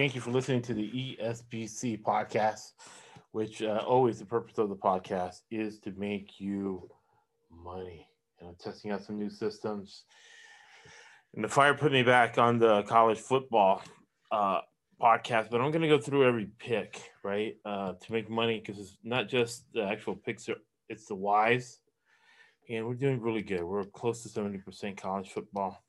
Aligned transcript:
thank 0.00 0.14
you 0.14 0.20
for 0.22 0.30
listening 0.30 0.62
to 0.62 0.72
the 0.72 1.16
ESBC 1.20 2.00
podcast, 2.00 2.72
which 3.32 3.60
uh, 3.60 3.84
always 3.86 4.18
the 4.18 4.24
purpose 4.24 4.56
of 4.56 4.70
the 4.70 4.74
podcast 4.74 5.42
is 5.50 5.78
to 5.78 5.92
make 5.98 6.40
you 6.40 6.88
money. 7.50 8.08
And 8.38 8.48
I'm 8.48 8.54
testing 8.54 8.92
out 8.92 9.04
some 9.04 9.18
new 9.18 9.28
systems. 9.28 10.04
And 11.34 11.44
the 11.44 11.48
fire 11.48 11.74
put 11.74 11.92
me 11.92 12.02
back 12.02 12.38
on 12.38 12.58
the 12.58 12.82
college 12.84 13.18
football 13.18 13.82
uh, 14.32 14.60
podcast, 14.98 15.50
but 15.50 15.60
I'm 15.60 15.70
going 15.70 15.82
to 15.82 15.88
go 15.88 15.98
through 15.98 16.26
every 16.26 16.48
pick, 16.58 17.02
right, 17.22 17.56
uh, 17.66 17.92
to 17.92 18.12
make 18.12 18.30
money 18.30 18.58
because 18.58 18.80
it's 18.80 18.96
not 19.04 19.28
just 19.28 19.70
the 19.74 19.82
actual 19.82 20.16
picks, 20.16 20.48
it's 20.88 21.04
the 21.08 21.14
whys. 21.14 21.80
And 22.70 22.86
we're 22.86 22.94
doing 22.94 23.20
really 23.20 23.42
good. 23.42 23.64
We're 23.64 23.84
close 23.84 24.22
to 24.22 24.30
70% 24.30 24.96
college 24.96 25.28
football. 25.28 25.84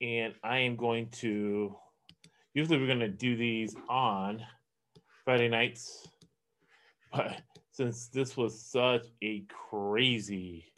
And 0.00 0.32
I 0.44 0.58
am 0.58 0.76
going 0.76 1.08
to 1.22 1.74
usually 2.54 2.78
we're 2.78 2.86
going 2.86 3.00
to 3.00 3.08
do 3.08 3.36
these 3.36 3.76
on 3.88 4.42
Friday 5.24 5.48
nights, 5.48 6.08
but 7.12 7.40
since 7.70 8.08
this 8.08 8.36
was 8.36 8.60
such 8.60 9.06
a 9.22 9.44
crazy 9.70 10.72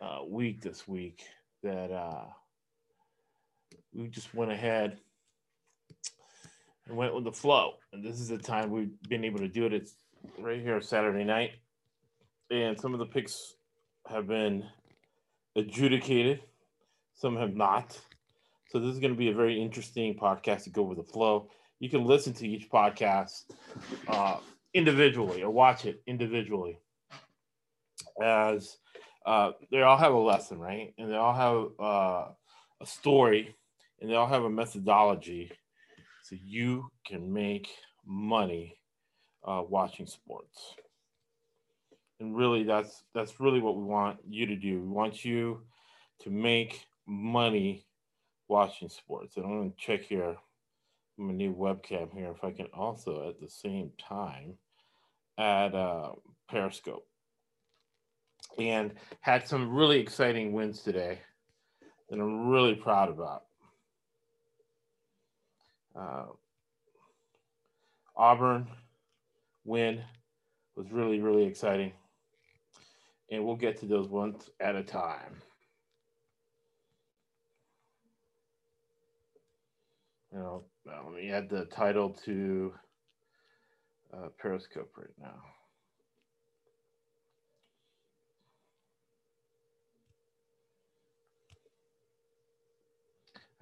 uh, 0.00 0.20
week 0.26 0.60
this 0.62 0.86
week, 0.86 1.22
that 1.62 1.90
uh, 1.90 2.24
we 3.92 4.08
just 4.08 4.34
went 4.34 4.52
ahead 4.52 4.98
and 6.86 6.96
went 6.96 7.14
with 7.14 7.24
the 7.24 7.32
flow. 7.32 7.74
And 7.92 8.04
this 8.04 8.20
is 8.20 8.28
the 8.28 8.38
time 8.38 8.70
we've 8.70 9.00
been 9.08 9.24
able 9.24 9.40
to 9.40 9.48
do 9.48 9.66
it. 9.66 9.72
It's 9.72 9.94
right 10.38 10.60
here 10.60 10.80
Saturday 10.80 11.24
night, 11.24 11.50
and 12.50 12.78
some 12.78 12.92
of 12.92 13.00
the 13.00 13.06
picks 13.06 13.56
have 14.08 14.28
been 14.28 14.64
adjudicated, 15.56 16.40
some 17.14 17.36
have 17.36 17.54
not. 17.54 18.00
So 18.72 18.78
this 18.78 18.94
is 18.94 19.00
going 19.00 19.12
to 19.12 19.18
be 19.18 19.28
a 19.28 19.34
very 19.34 19.60
interesting 19.60 20.14
podcast 20.14 20.64
to 20.64 20.70
go 20.70 20.82
with 20.82 20.96
the 20.96 21.04
flow. 21.04 21.50
You 21.78 21.90
can 21.90 22.06
listen 22.06 22.32
to 22.32 22.48
each 22.48 22.70
podcast 22.70 23.52
uh, 24.08 24.38
individually 24.72 25.42
or 25.42 25.50
watch 25.50 25.84
it 25.84 26.02
individually, 26.06 26.78
as 28.22 28.78
uh, 29.26 29.50
they 29.70 29.82
all 29.82 29.98
have 29.98 30.14
a 30.14 30.18
lesson, 30.18 30.58
right? 30.58 30.94
And 30.96 31.10
they 31.10 31.16
all 31.16 31.34
have 31.34 31.86
uh, 31.86 32.32
a 32.80 32.86
story, 32.86 33.54
and 34.00 34.08
they 34.08 34.14
all 34.14 34.26
have 34.26 34.44
a 34.44 34.48
methodology, 34.48 35.52
so 36.22 36.36
you 36.42 36.88
can 37.06 37.30
make 37.30 37.68
money 38.06 38.78
uh, 39.46 39.62
watching 39.68 40.06
sports. 40.06 40.76
And 42.20 42.34
really, 42.34 42.62
that's 42.62 43.04
that's 43.14 43.38
really 43.38 43.60
what 43.60 43.76
we 43.76 43.84
want 43.84 44.20
you 44.26 44.46
to 44.46 44.56
do. 44.56 44.80
We 44.80 44.88
want 44.88 45.26
you 45.26 45.60
to 46.22 46.30
make 46.30 46.86
money 47.06 47.84
watching 48.52 48.90
sports. 48.90 49.36
And 49.36 49.46
I'm 49.46 49.58
going 49.58 49.70
to 49.72 49.76
check 49.78 50.02
here 50.02 50.36
my 51.16 51.32
new 51.32 51.54
webcam 51.54 52.12
here 52.12 52.30
if 52.30 52.44
I 52.44 52.50
can 52.50 52.66
also 52.74 53.28
at 53.30 53.40
the 53.40 53.48
same 53.48 53.90
time 53.98 54.54
add 55.38 55.74
uh, 55.74 56.10
Periscope. 56.50 57.06
And 58.58 58.92
had 59.20 59.48
some 59.48 59.74
really 59.74 59.98
exciting 59.98 60.52
wins 60.52 60.82
today 60.82 61.20
that 62.10 62.20
I'm 62.20 62.48
really 62.48 62.74
proud 62.74 63.08
about. 63.08 63.44
Uh, 65.98 66.24
Auburn 68.14 68.66
win 69.64 70.02
was 70.76 70.92
really, 70.92 71.20
really 71.20 71.44
exciting. 71.44 71.92
And 73.30 73.46
we'll 73.46 73.56
get 73.56 73.78
to 73.80 73.86
those 73.86 74.08
ones 74.08 74.50
at 74.60 74.76
a 74.76 74.82
time. 74.82 75.40
You 80.32 80.38
know, 80.38 80.64
let 80.86 81.14
me 81.14 81.30
add 81.30 81.48
the 81.50 81.66
title 81.66 82.10
to 82.24 82.74
uh, 84.14 84.28
Periscope 84.38 84.92
right 84.96 85.08
now. 85.20 85.36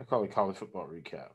I 0.00 0.04
call 0.04 0.24
it 0.24 0.32
college 0.32 0.56
football 0.56 0.88
recap. 0.88 1.30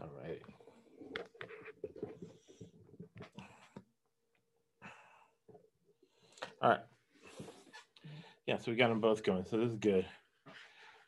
All 0.00 0.10
right. 0.22 0.40
All 6.62 6.70
right. 6.70 6.80
Yeah, 8.46 8.58
so 8.58 8.70
we 8.72 8.76
got 8.76 8.88
them 8.88 9.00
both 9.00 9.22
going. 9.22 9.44
So 9.48 9.56
this 9.56 9.70
is 9.70 9.76
good. 9.76 10.06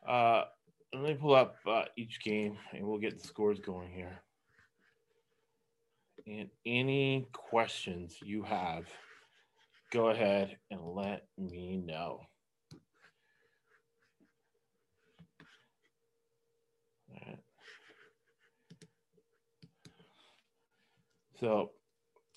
Uh, 0.08 0.44
let 0.92 1.02
me 1.02 1.14
pull 1.14 1.34
up 1.34 1.56
uh, 1.66 1.84
each 1.96 2.20
game 2.20 2.56
and 2.72 2.86
we'll 2.86 2.98
get 2.98 3.20
the 3.20 3.26
scores 3.26 3.58
going 3.58 3.90
here. 3.90 4.20
And 6.26 6.48
any 6.64 7.26
questions 7.32 8.16
you 8.22 8.42
have, 8.44 8.86
go 9.92 10.08
ahead 10.08 10.56
and 10.70 10.80
let 10.80 11.26
me 11.36 11.76
know. 11.76 12.20
All 17.10 17.20
right. 17.26 17.38
So, 21.40 21.72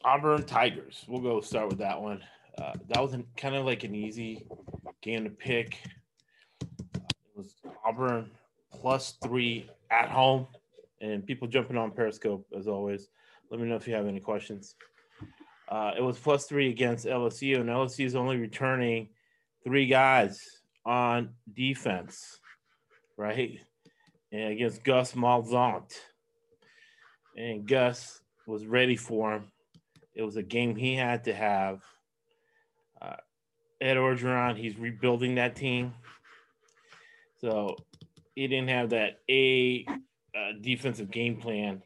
Auburn 0.03 0.43
Tigers. 0.43 1.05
We'll 1.07 1.21
go 1.21 1.39
start 1.41 1.69
with 1.69 1.79
that 1.79 2.01
one. 2.01 2.21
Uh, 2.61 2.73
that 2.89 3.01
was 3.01 3.13
an, 3.13 3.25
kind 3.35 3.55
of 3.55 3.65
like 3.65 3.83
an 3.83 3.93
easy 3.93 4.47
game 5.01 5.23
to 5.23 5.29
pick. 5.29 5.77
It 6.61 7.35
was 7.35 7.55
Auburn 7.85 8.31
plus 8.71 9.17
three 9.23 9.69
at 9.91 10.09
home, 10.09 10.47
and 11.01 11.25
people 11.25 11.47
jumping 11.47 11.77
on 11.77 11.91
Periscope 11.91 12.45
as 12.57 12.67
always. 12.67 13.09
Let 13.49 13.59
me 13.59 13.67
know 13.67 13.75
if 13.75 13.87
you 13.87 13.93
have 13.93 14.07
any 14.07 14.19
questions. 14.19 14.75
Uh, 15.69 15.91
it 15.97 16.01
was 16.01 16.17
plus 16.17 16.45
three 16.45 16.69
against 16.69 17.05
LSU, 17.05 17.59
and 17.59 17.69
LSU 17.69 18.05
is 18.05 18.15
only 18.15 18.37
returning 18.37 19.09
three 19.63 19.85
guys 19.85 20.41
on 20.85 21.29
defense, 21.53 22.39
right? 23.17 23.59
And 24.31 24.53
against 24.53 24.83
Gus 24.83 25.13
Malzahn. 25.13 25.83
And 27.35 27.67
Gus 27.67 28.21
was 28.47 28.65
ready 28.65 28.95
for 28.95 29.33
him. 29.33 29.51
It 30.15 30.23
was 30.23 30.37
a 30.37 30.43
game 30.43 30.75
he 30.75 30.95
had 30.95 31.25
to 31.25 31.33
have. 31.33 31.83
Ed 33.79 33.95
Orgeron, 33.95 34.57
he's 34.57 34.77
rebuilding 34.77 35.35
that 35.35 35.55
team. 35.55 35.93
So 37.39 37.75
he 38.35 38.47
didn't 38.47 38.69
have 38.69 38.89
that 38.89 39.19
A 39.29 39.85
uh, 40.35 40.53
defensive 40.61 41.11
game 41.11 41.37
plan. 41.37 41.83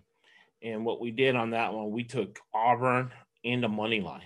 And 0.63 0.85
what 0.85 1.01
we 1.01 1.11
did 1.11 1.35
on 1.35 1.51
that 1.51 1.73
one, 1.73 1.91
we 1.91 2.03
took 2.03 2.39
Auburn 2.53 3.11
in 3.43 3.61
the 3.61 3.67
money 3.67 3.99
line. 3.99 4.25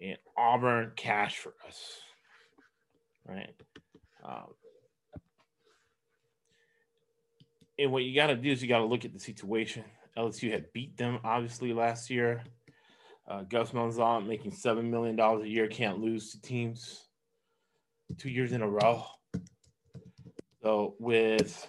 And 0.00 0.18
Auburn 0.36 0.92
cash 0.96 1.36
for 1.36 1.54
us. 1.66 1.98
Right. 3.26 3.54
Um, 4.24 4.54
and 7.78 7.92
what 7.92 8.04
you 8.04 8.14
got 8.14 8.28
to 8.28 8.36
do 8.36 8.50
is 8.50 8.62
you 8.62 8.68
got 8.68 8.78
to 8.78 8.84
look 8.84 9.04
at 9.04 9.12
the 9.12 9.20
situation. 9.20 9.84
LSU 10.16 10.50
had 10.50 10.72
beat 10.72 10.96
them 10.96 11.18
obviously 11.24 11.72
last 11.72 12.08
year. 12.08 12.42
Uh, 13.28 13.42
Gus 13.42 13.72
Malzahn 13.72 14.26
making 14.26 14.52
seven 14.52 14.90
million 14.90 15.16
dollars 15.16 15.44
a 15.44 15.48
year 15.48 15.66
can't 15.66 15.98
lose 15.98 16.30
to 16.30 16.40
teams 16.40 17.08
two 18.18 18.30
years 18.30 18.52
in 18.52 18.62
a 18.62 18.68
row. 18.68 19.04
So 20.62 20.94
with 21.00 21.66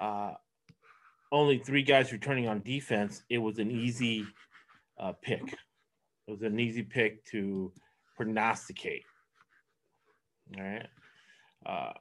uh, 0.00 0.32
only 1.30 1.58
three 1.58 1.82
guys 1.82 2.12
returning 2.12 2.48
on 2.48 2.62
defense, 2.62 3.22
it 3.28 3.38
was 3.38 3.58
an 3.58 3.70
easy 3.70 4.24
uh, 4.98 5.12
pick. 5.20 5.42
It 6.26 6.30
was 6.30 6.42
an 6.42 6.58
easy 6.58 6.82
pick 6.82 7.24
to 7.26 7.72
prognosticate. 8.16 9.04
All 10.56 10.64
right. 10.64 10.86
Uh, 11.64 11.92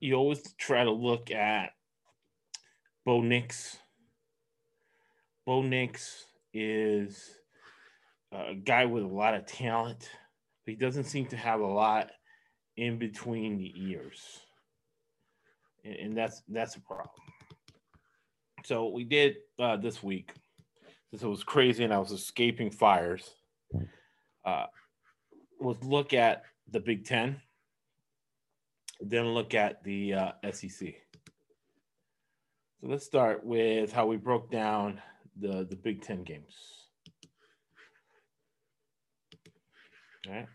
you 0.00 0.14
always 0.14 0.42
try 0.58 0.84
to 0.84 0.90
look 0.90 1.30
at 1.30 1.72
Bo 3.04 3.20
Nix. 3.20 3.78
Bo 5.46 5.62
Nix 5.62 6.24
is 6.54 7.36
a 8.32 8.54
guy 8.54 8.86
with 8.86 9.02
a 9.02 9.08
lot 9.08 9.34
of 9.34 9.46
talent, 9.46 10.08
but 10.64 10.72
he 10.72 10.76
doesn't 10.76 11.04
seem 11.04 11.26
to 11.26 11.36
have 11.36 11.60
a 11.60 11.66
lot 11.66 12.10
in 12.76 12.98
between 12.98 13.58
the 13.58 13.72
ears. 13.76 14.40
And, 15.84 15.96
and 15.96 16.16
that's 16.16 16.42
that's 16.48 16.76
a 16.76 16.80
problem. 16.80 17.10
So 18.64 18.88
we 18.88 19.04
did 19.04 19.36
uh, 19.58 19.76
this 19.76 20.02
week, 20.02 20.32
it 21.12 21.22
was 21.22 21.44
crazy 21.44 21.84
and 21.84 21.92
I 21.92 21.98
was 21.98 22.12
escaping 22.12 22.70
fires, 22.70 23.30
uh, 24.44 24.66
was 25.60 25.76
look 25.84 26.14
at 26.14 26.44
the 26.70 26.80
Big 26.80 27.04
Ten, 27.04 27.40
then 29.00 29.28
look 29.28 29.54
at 29.54 29.84
the 29.84 30.14
uh, 30.14 30.32
SEC. 30.50 30.94
So 32.80 32.88
let's 32.88 33.04
start 33.04 33.44
with 33.44 33.92
how 33.92 34.06
we 34.06 34.16
broke 34.16 34.50
down 34.50 35.00
the, 35.38 35.66
the 35.68 35.76
Big 35.76 36.02
Ten 36.02 36.22
games. 36.22 36.54
All 40.26 40.34
right. 40.34 40.46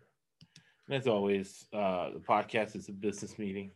And 0.88 0.98
as 0.98 1.08
always, 1.08 1.66
uh, 1.74 2.10
the 2.14 2.20
podcast 2.28 2.76
is 2.76 2.90
a 2.90 2.92
business 2.92 3.38
meeting. 3.38 3.72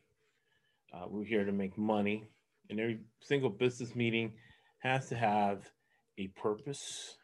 Uh, 0.94 1.06
we're 1.08 1.26
here 1.26 1.46
to 1.46 1.52
make 1.52 1.78
money, 1.78 2.28
and 2.70 2.80
every 2.80 3.00
single 3.22 3.50
business 3.50 3.96
meeting 3.96 4.34
has 4.80 5.10
to 5.10 5.16
have 5.16 5.70
a 6.18 6.28
purpose 6.30 7.16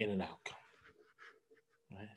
and 0.00 0.10
an 0.10 0.22
outcome. 0.22 0.56
Right? 1.92 2.08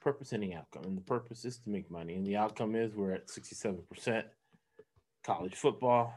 Purpose 0.00 0.32
and 0.32 0.42
the 0.42 0.54
outcome. 0.54 0.84
And 0.84 0.96
the 0.96 1.02
purpose 1.02 1.44
is 1.44 1.58
to 1.58 1.70
make 1.70 1.90
money, 1.90 2.14
and 2.14 2.26
the 2.26 2.36
outcome 2.36 2.74
is 2.74 2.94
we're 2.94 3.12
at 3.12 3.28
67% 3.28 4.24
college 5.24 5.54
football, 5.54 6.14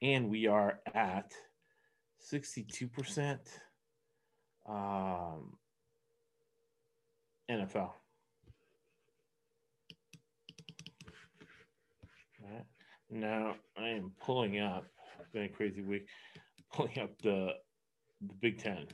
and 0.00 0.30
we 0.30 0.46
are 0.46 0.80
at 0.94 1.32
62% 2.30 3.38
um, 4.68 5.56
NFL. 7.50 7.90
Right. 12.42 12.64
Now 13.10 13.54
I 13.76 13.88
am 13.88 14.12
pulling 14.20 14.58
up. 14.58 14.86
It's 15.20 15.30
been 15.30 15.44
a 15.44 15.48
crazy 15.48 15.82
week. 15.82 16.06
Pulling 16.72 16.98
up 17.00 17.10
the 17.22 17.50
the 18.22 18.34
Big 18.40 18.58
Ten. 18.58 18.86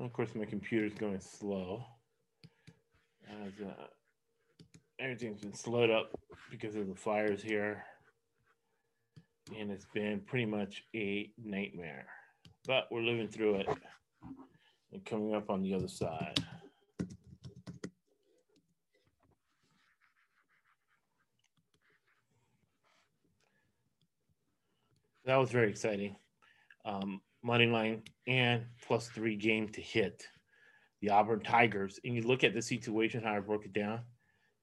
And 0.00 0.06
of 0.06 0.14
course, 0.14 0.34
my 0.34 0.46
computer's 0.46 0.94
going 0.94 1.20
slow. 1.20 1.84
As 3.28 3.52
uh, 3.62 3.84
everything's 4.98 5.42
been 5.42 5.52
slowed 5.52 5.90
up 5.90 6.18
because 6.50 6.74
of 6.74 6.88
the 6.88 6.94
fires 6.94 7.42
here 7.42 7.84
and 9.58 9.70
it's 9.70 9.84
been 9.92 10.20
pretty 10.20 10.46
much 10.46 10.84
a 10.96 11.30
nightmare. 11.36 12.06
But 12.66 12.86
we're 12.90 13.02
living 13.02 13.28
through 13.28 13.56
it 13.56 13.68
and 14.90 15.04
coming 15.04 15.34
up 15.34 15.50
on 15.50 15.62
the 15.62 15.74
other 15.74 15.88
side. 15.88 16.42
That 25.26 25.36
was 25.36 25.50
very 25.50 25.68
exciting. 25.68 26.16
Um, 26.86 27.20
money 27.42 27.66
line 27.66 28.02
and 28.26 28.64
plus 28.86 29.08
three 29.08 29.36
game 29.36 29.68
to 29.70 29.80
hit 29.80 30.26
the 31.00 31.10
Auburn 31.10 31.40
Tigers. 31.40 31.98
And 32.04 32.14
you 32.14 32.22
look 32.22 32.44
at 32.44 32.54
the 32.54 32.62
situation, 32.62 33.22
how 33.22 33.34
I 33.34 33.40
broke 33.40 33.64
it 33.64 33.72
down, 33.72 34.00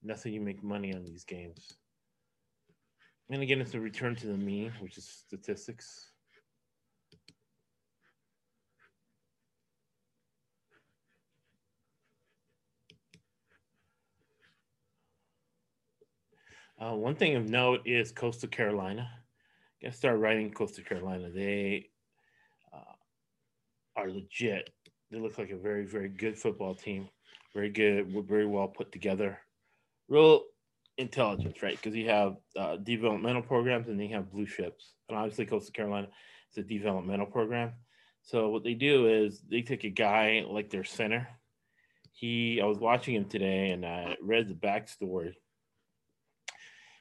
and 0.02 0.10
that's 0.10 0.24
how 0.24 0.30
you 0.30 0.42
make 0.42 0.64
money 0.64 0.94
on 0.94 1.04
these 1.04 1.24
games. 1.24 1.74
And 3.30 3.42
again, 3.42 3.60
it's 3.60 3.74
a 3.74 3.80
return 3.80 4.16
to 4.16 4.28
the 4.28 4.38
mean, 4.38 4.72
which 4.80 4.98
is 4.98 5.06
statistics. 5.06 6.12
Uh, 16.80 16.94
one 16.94 17.16
thing 17.16 17.36
of 17.36 17.50
note 17.50 17.82
is 17.86 18.12
Coastal 18.12 18.50
Carolina. 18.50 19.10
I 19.86 19.90
start 19.90 20.20
writing 20.20 20.52
Coastal 20.52 20.84
Carolina. 20.84 21.30
They 21.32 21.90
are 23.98 24.10
legit. 24.10 24.70
They 25.12 25.20
look 25.20 25.38
like 25.38 25.50
a 25.50 25.58
very, 25.58 25.86
very 25.86 26.10
good 26.10 26.38
football 26.38 26.76
team. 26.76 27.10
Very 27.54 27.70
good. 27.70 28.14
Very 28.28 28.46
well 28.46 28.68
put 28.68 28.92
together. 28.92 29.40
Real 30.08 30.44
intelligence, 30.98 31.62
right? 31.62 31.76
Because 31.76 31.96
you 31.96 32.10
have 32.10 32.38
uh, 32.56 32.78
developmental 32.78 33.42
programs 33.42 33.88
and 33.88 34.00
then 34.00 34.08
you 34.10 34.16
have 34.16 34.32
blue 34.32 34.46
chips. 34.46 34.94
And 35.10 35.18
obviously, 35.18 35.46
Coastal 35.46 35.74
Carolina 35.74 36.08
is 36.52 36.58
a 36.58 36.68
developmental 36.68 37.26
program. 37.26 37.74
So 38.22 38.50
what 38.50 38.64
they 38.64 38.74
do 38.74 39.08
is 39.08 39.42
they 39.50 39.62
take 39.62 39.84
a 39.84 39.90
guy 39.90 40.44
like 40.48 40.70
their 40.70 40.84
center. 40.84 41.28
He, 42.12 42.60
I 42.62 42.66
was 42.66 42.80
watching 42.80 43.16
him 43.16 43.26
today 43.26 43.70
and 43.70 43.86
I 43.86 44.18
read 44.22 44.48
the 44.48 44.54
backstory. 44.54 45.34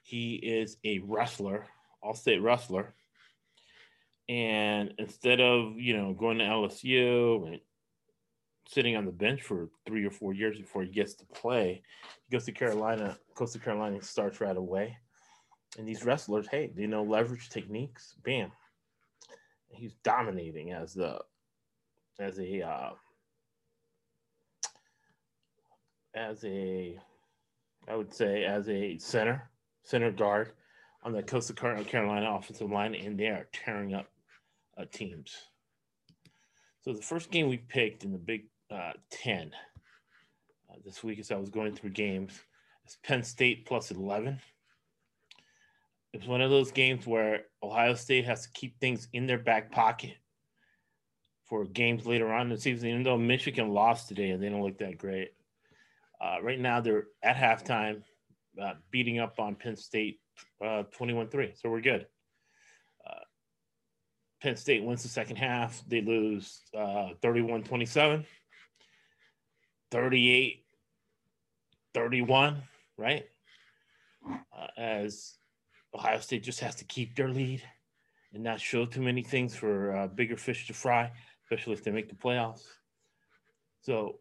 He 0.04 0.34
is 0.36 0.76
a 0.84 1.00
wrestler, 1.00 1.66
all-state 2.02 2.42
wrestler. 2.42 2.94
And 4.28 4.92
instead 4.98 5.40
of, 5.40 5.78
you 5.78 5.96
know, 5.96 6.12
going 6.12 6.38
to 6.38 6.44
LSU 6.44 7.46
and 7.46 7.60
sitting 8.68 8.96
on 8.96 9.04
the 9.04 9.12
bench 9.12 9.42
for 9.42 9.68
three 9.86 10.04
or 10.04 10.10
four 10.10 10.34
years 10.34 10.58
before 10.58 10.82
he 10.82 10.90
gets 10.90 11.14
to 11.14 11.24
play. 11.26 11.82
He 12.28 12.36
goes 12.36 12.44
to 12.46 12.52
Carolina, 12.52 13.16
Coastal 13.34 13.60
Carolina 13.60 14.02
starts 14.02 14.40
right 14.40 14.56
away. 14.56 14.96
And 15.78 15.86
these 15.86 16.04
wrestlers, 16.04 16.46
hey, 16.48 16.72
they 16.74 16.86
know 16.86 17.02
leverage 17.02 17.48
techniques. 17.48 18.14
Bam. 18.24 18.50
He's 19.68 19.94
dominating 20.02 20.72
as 20.72 20.94
the 20.94 21.20
as 22.18 22.38
a 22.38 22.62
uh, 22.62 22.90
as 26.14 26.42
a 26.44 26.98
I 27.88 27.94
would 27.94 28.12
say 28.12 28.44
as 28.44 28.68
a 28.68 28.96
center, 28.98 29.50
center 29.82 30.10
guard 30.10 30.52
on 31.04 31.12
the 31.12 31.22
Coastal 31.22 31.54
Carolina 31.54 32.34
offensive 32.34 32.70
line, 32.70 32.94
and 32.94 33.18
they 33.18 33.26
are 33.26 33.46
tearing 33.52 33.94
up 33.94 34.06
uh, 34.78 34.84
teams. 34.92 35.34
So 36.82 36.92
the 36.92 37.02
first 37.02 37.30
game 37.30 37.48
we 37.48 37.58
picked 37.58 38.04
in 38.04 38.12
the 38.12 38.18
Big 38.18 38.46
uh, 38.70 38.92
10 39.10 39.52
uh, 40.70 40.76
this 40.84 41.02
week 41.02 41.18
as 41.18 41.30
I 41.30 41.36
was 41.36 41.50
going 41.50 41.74
through 41.74 41.90
games. 41.90 42.32
is 42.86 42.96
Penn 43.02 43.22
State 43.22 43.66
plus 43.66 43.90
11. 43.90 44.40
It's 46.12 46.26
one 46.26 46.40
of 46.40 46.50
those 46.50 46.70
games 46.70 47.06
where 47.06 47.46
Ohio 47.62 47.94
State 47.94 48.24
has 48.24 48.42
to 48.42 48.52
keep 48.52 48.78
things 48.80 49.08
in 49.12 49.26
their 49.26 49.38
back 49.38 49.70
pocket 49.70 50.14
for 51.44 51.64
games 51.64 52.06
later 52.06 52.32
on 52.32 52.42
in 52.42 52.48
the 52.50 52.60
season, 52.60 52.88
even 52.88 53.02
though 53.02 53.18
Michigan 53.18 53.70
lost 53.70 54.08
today 54.08 54.30
and 54.30 54.42
they 54.42 54.48
don't 54.48 54.62
look 54.62 54.78
that 54.78 54.98
great. 54.98 55.30
Uh, 56.20 56.36
right 56.42 56.58
now, 56.58 56.80
they're 56.80 57.08
at 57.22 57.36
halftime 57.36 58.02
uh, 58.60 58.72
beating 58.90 59.18
up 59.18 59.38
on 59.38 59.54
Penn 59.54 59.76
State 59.76 60.20
uh, 60.64 60.84
21 60.96 61.28
3. 61.28 61.52
So 61.54 61.68
we're 61.68 61.80
good. 61.80 62.06
Uh, 64.36 64.42
Penn 64.42 64.56
State 64.56 64.84
wins 64.84 65.02
the 65.02 65.08
second 65.08 65.36
half. 65.36 65.82
They 65.88 66.00
lose 66.00 66.60
31 66.72 67.64
27. 67.64 68.24
38 69.90 70.64
31, 71.94 72.62
right? 72.98 73.24
Uh, 74.28 74.66
as 74.76 75.34
Ohio 75.94 76.18
State 76.20 76.42
just 76.42 76.60
has 76.60 76.74
to 76.74 76.84
keep 76.84 77.16
their 77.16 77.28
lead 77.28 77.62
and 78.34 78.42
not 78.42 78.60
show 78.60 78.84
too 78.84 79.00
many 79.00 79.22
things 79.22 79.56
for 79.56 79.96
uh, 79.96 80.06
bigger 80.08 80.36
fish 80.36 80.66
to 80.66 80.74
fry, 80.74 81.10
especially 81.44 81.72
if 81.72 81.82
they 81.82 81.90
make 81.90 82.08
the 82.08 82.14
playoffs. 82.14 82.64
So 83.80 84.18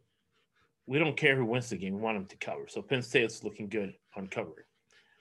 we 0.85 0.99
don't 0.99 1.17
care 1.17 1.35
who 1.35 1.45
wins 1.45 1.69
the 1.69 1.75
game. 1.75 1.95
We 1.95 2.01
want 2.01 2.17
them 2.17 2.27
to 2.27 2.37
cover. 2.37 2.67
So 2.67 2.81
Penn 2.81 3.01
State's 3.01 3.43
looking 3.43 3.67
good 3.67 3.93
on 4.15 4.27
covering. 4.27 4.65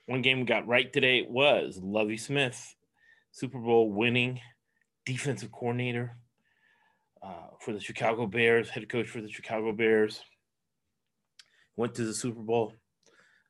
One 0.07 0.23
game 0.23 0.39
we 0.39 0.45
got 0.45 0.69
right 0.69 0.93
today 0.93 1.27
was 1.29 1.81
Lovie 1.83 2.19
Smith, 2.19 2.77
Super 3.33 3.59
Bowl 3.59 3.91
winning 3.91 4.39
defensive 5.07 5.53
coordinator 5.53 6.17
uh, 7.23 7.49
for 7.61 7.73
the 7.73 7.81
Chicago 7.81 8.27
Bears, 8.27 8.71
head 8.71 8.89
coach 8.89 9.09
for 9.09 9.21
the 9.21 9.31
Chicago 9.31 9.73
Bears 9.73 10.23
went 11.77 11.95
to 11.95 12.05
the 12.05 12.15
Super 12.15 12.41
Bowl 12.41 12.75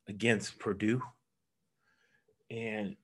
against 0.08 0.58
Purdue. 0.58 1.02
And 2.50 2.96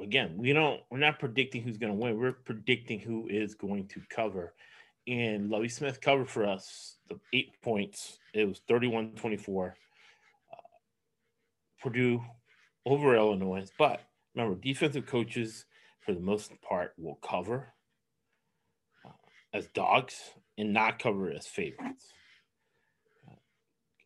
again, 0.00 0.34
we 0.36 0.52
don't 0.52 0.80
we're 0.90 0.98
not 0.98 1.18
predicting 1.18 1.62
who's 1.62 1.78
going 1.78 1.92
to 1.92 1.98
win. 1.98 2.18
We're 2.18 2.32
predicting 2.32 3.00
who 3.00 3.28
is 3.28 3.54
going 3.54 3.88
to 3.88 4.00
cover. 4.08 4.54
And 5.06 5.50
Lovie 5.50 5.68
Smith 5.68 6.00
covered 6.00 6.30
for 6.30 6.46
us 6.46 6.96
the 7.08 7.18
eight 7.32 7.60
points. 7.62 8.18
It 8.32 8.46
was 8.46 8.62
31-24. 8.70 9.68
Uh, 9.68 9.72
Purdue 11.82 12.22
over 12.86 13.14
Illinois. 13.14 13.66
But 13.78 14.00
remember, 14.34 14.58
defensive 14.58 15.06
coaches 15.06 15.66
for 16.00 16.14
the 16.14 16.20
most 16.20 16.52
part 16.62 16.94
will 16.96 17.16
cover 17.16 17.73
as 19.54 19.68
dogs 19.68 20.20
and 20.58 20.74
not 20.74 20.98
cover 20.98 21.30
as 21.30 21.46
favorites. 21.46 22.12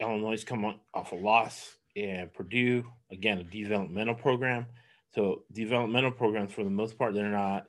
Illinois 0.00 0.45
come 0.45 0.76
off 0.95 1.12
a 1.12 1.17
loss, 1.17 1.76
and 1.97 2.33
Purdue 2.33 2.85
again 3.11 3.38
a 3.38 3.45
developmental 3.45 4.14
program. 4.14 4.67
So 5.14 5.43
developmental 5.52 6.12
programs, 6.12 6.52
for 6.52 6.62
the 6.62 6.71
most 6.71 6.97
part, 6.97 7.14
they're 7.14 7.28
not 7.28 7.67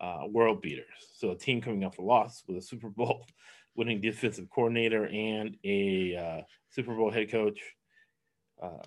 uh, 0.00 0.24
world 0.30 0.60
beaters. 0.60 0.86
So 1.16 1.30
a 1.30 1.36
team 1.36 1.60
coming 1.60 1.84
off 1.84 1.98
a 1.98 2.02
loss 2.02 2.44
with 2.46 2.58
a 2.58 2.62
Super 2.62 2.88
Bowl 2.88 3.26
winning 3.74 4.00
defensive 4.00 4.48
coordinator 4.48 5.06
and 5.06 5.56
a 5.64 6.16
uh, 6.16 6.42
Super 6.70 6.94
Bowl 6.94 7.10
head 7.10 7.30
coach, 7.30 7.60
uh, 8.62 8.82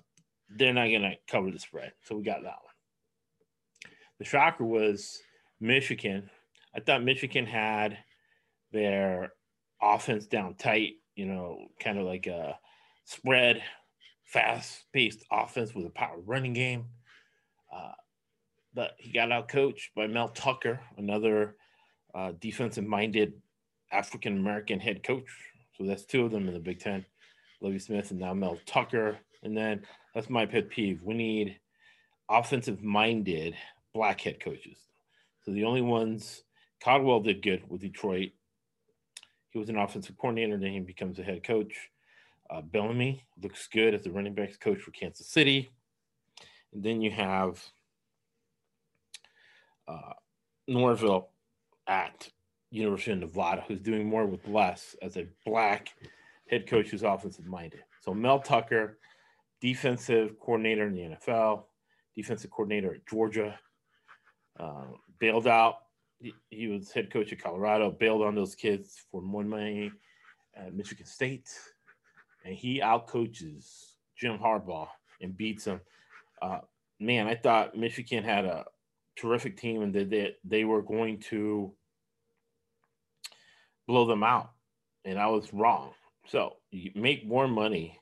they're 0.48 0.72
not 0.72 0.88
going 0.88 1.02
to 1.02 1.14
cover 1.28 1.50
the 1.50 1.58
spread. 1.58 1.92
So 2.02 2.16
we 2.16 2.24
got 2.24 2.42
that 2.42 2.46
one. 2.46 3.92
The 4.18 4.24
shocker 4.24 4.64
was 4.64 5.20
Michigan. 5.60 6.30
I 6.74 6.80
thought 6.80 7.04
Michigan 7.04 7.46
had 7.46 7.98
their 8.72 9.32
offense 9.82 10.26
down 10.26 10.54
tight, 10.54 10.94
you 11.14 11.26
know, 11.26 11.68
kind 11.78 11.98
of 11.98 12.06
like 12.06 12.26
a 12.26 12.58
spread, 13.04 13.62
fast 14.24 14.84
paced 14.92 15.24
offense 15.30 15.74
with 15.74 15.86
a 15.86 15.90
power 15.90 16.18
running 16.24 16.52
game. 16.52 16.86
Uh, 17.72 17.92
but 18.74 18.92
he 18.98 19.12
got 19.12 19.32
out 19.32 19.48
coached 19.48 19.90
by 19.94 20.06
Mel 20.06 20.28
Tucker, 20.28 20.80
another 20.96 21.56
uh, 22.14 22.32
defensive 22.40 22.84
minded 22.84 23.34
African 23.92 24.38
American 24.38 24.78
head 24.78 25.02
coach. 25.02 25.28
So 25.76 25.84
that's 25.84 26.04
two 26.04 26.24
of 26.24 26.30
them 26.30 26.46
in 26.46 26.54
the 26.54 26.60
Big 26.60 26.78
Ten 26.78 27.04
Lovie 27.60 27.78
Smith 27.78 28.10
and 28.10 28.20
now 28.20 28.34
Mel 28.34 28.58
Tucker. 28.66 29.18
And 29.42 29.56
then 29.56 29.82
that's 30.14 30.30
my 30.30 30.46
pet 30.46 30.68
peeve. 30.68 31.02
We 31.02 31.14
need 31.14 31.58
offensive 32.28 32.82
minded 32.82 33.54
black 33.94 34.20
head 34.20 34.40
coaches. 34.40 34.78
So 35.44 35.52
the 35.52 35.64
only 35.64 35.82
ones, 35.82 36.42
Caldwell 36.82 37.20
did 37.20 37.42
good 37.42 37.62
with 37.68 37.80
Detroit. 37.80 38.30
He 39.50 39.58
was 39.58 39.68
an 39.68 39.76
offensive 39.76 40.16
coordinator, 40.16 40.56
then 40.56 40.72
he 40.72 40.80
becomes 40.80 41.18
a 41.18 41.22
head 41.22 41.42
coach. 41.44 41.90
Uh, 42.48 42.62
Bieniemy 42.62 43.20
looks 43.42 43.68
good 43.68 43.94
as 43.94 44.02
the 44.02 44.10
running 44.10 44.34
backs 44.34 44.56
coach 44.56 44.80
for 44.80 44.90
Kansas 44.90 45.28
City. 45.28 45.70
And 46.72 46.82
then 46.82 47.00
you 47.00 47.10
have 47.10 47.62
uh, 49.88 50.14
Norvell 50.66 51.30
at 51.86 52.28
University 52.70 53.12
of 53.12 53.18
Nevada, 53.18 53.64
who's 53.66 53.80
doing 53.80 54.08
more 54.08 54.26
with 54.26 54.46
less 54.46 54.94
as 55.02 55.16
a 55.16 55.26
black 55.44 55.90
head 56.48 56.66
coach 56.68 56.88
who's 56.88 57.02
offensive 57.02 57.46
minded. 57.46 57.80
So 58.00 58.14
Mel 58.14 58.38
Tucker, 58.38 58.98
defensive 59.60 60.38
coordinator 60.40 60.86
in 60.86 60.94
the 60.94 61.16
NFL, 61.16 61.64
defensive 62.14 62.50
coordinator 62.50 62.94
at 62.94 63.06
Georgia, 63.06 63.58
uh, 64.58 64.84
bailed 65.18 65.46
out. 65.46 65.76
He, 66.50 66.66
was 66.68 66.92
head 66.92 67.10
coach 67.10 67.32
at 67.32 67.42
Colorado, 67.42 67.90
bailed 67.90 68.22
on 68.22 68.34
those 68.34 68.54
kids 68.54 69.02
for 69.10 69.22
more 69.22 69.42
money 69.42 69.90
at 70.54 70.74
Michigan 70.74 71.06
State, 71.06 71.48
and 72.44 72.54
he 72.54 72.80
outcoaches 72.80 73.92
Jim 74.16 74.38
Harbaugh 74.38 74.88
and 75.22 75.36
beats 75.36 75.64
him. 75.64 75.80
Uh, 76.42 76.58
man, 76.98 77.26
I 77.26 77.34
thought 77.34 77.76
Michigan 77.76 78.22
had 78.22 78.44
a 78.44 78.66
terrific 79.16 79.56
team 79.56 79.82
and 79.82 79.94
that 79.94 80.10
they, 80.10 80.36
they 80.44 80.64
were 80.64 80.82
going 80.82 81.20
to 81.20 81.72
blow 83.86 84.06
them 84.06 84.22
out. 84.22 84.50
And 85.04 85.18
I 85.18 85.26
was 85.28 85.52
wrong. 85.52 85.92
So 86.26 86.56
you 86.70 86.90
make 86.94 87.26
more 87.26 87.48
money 87.48 87.98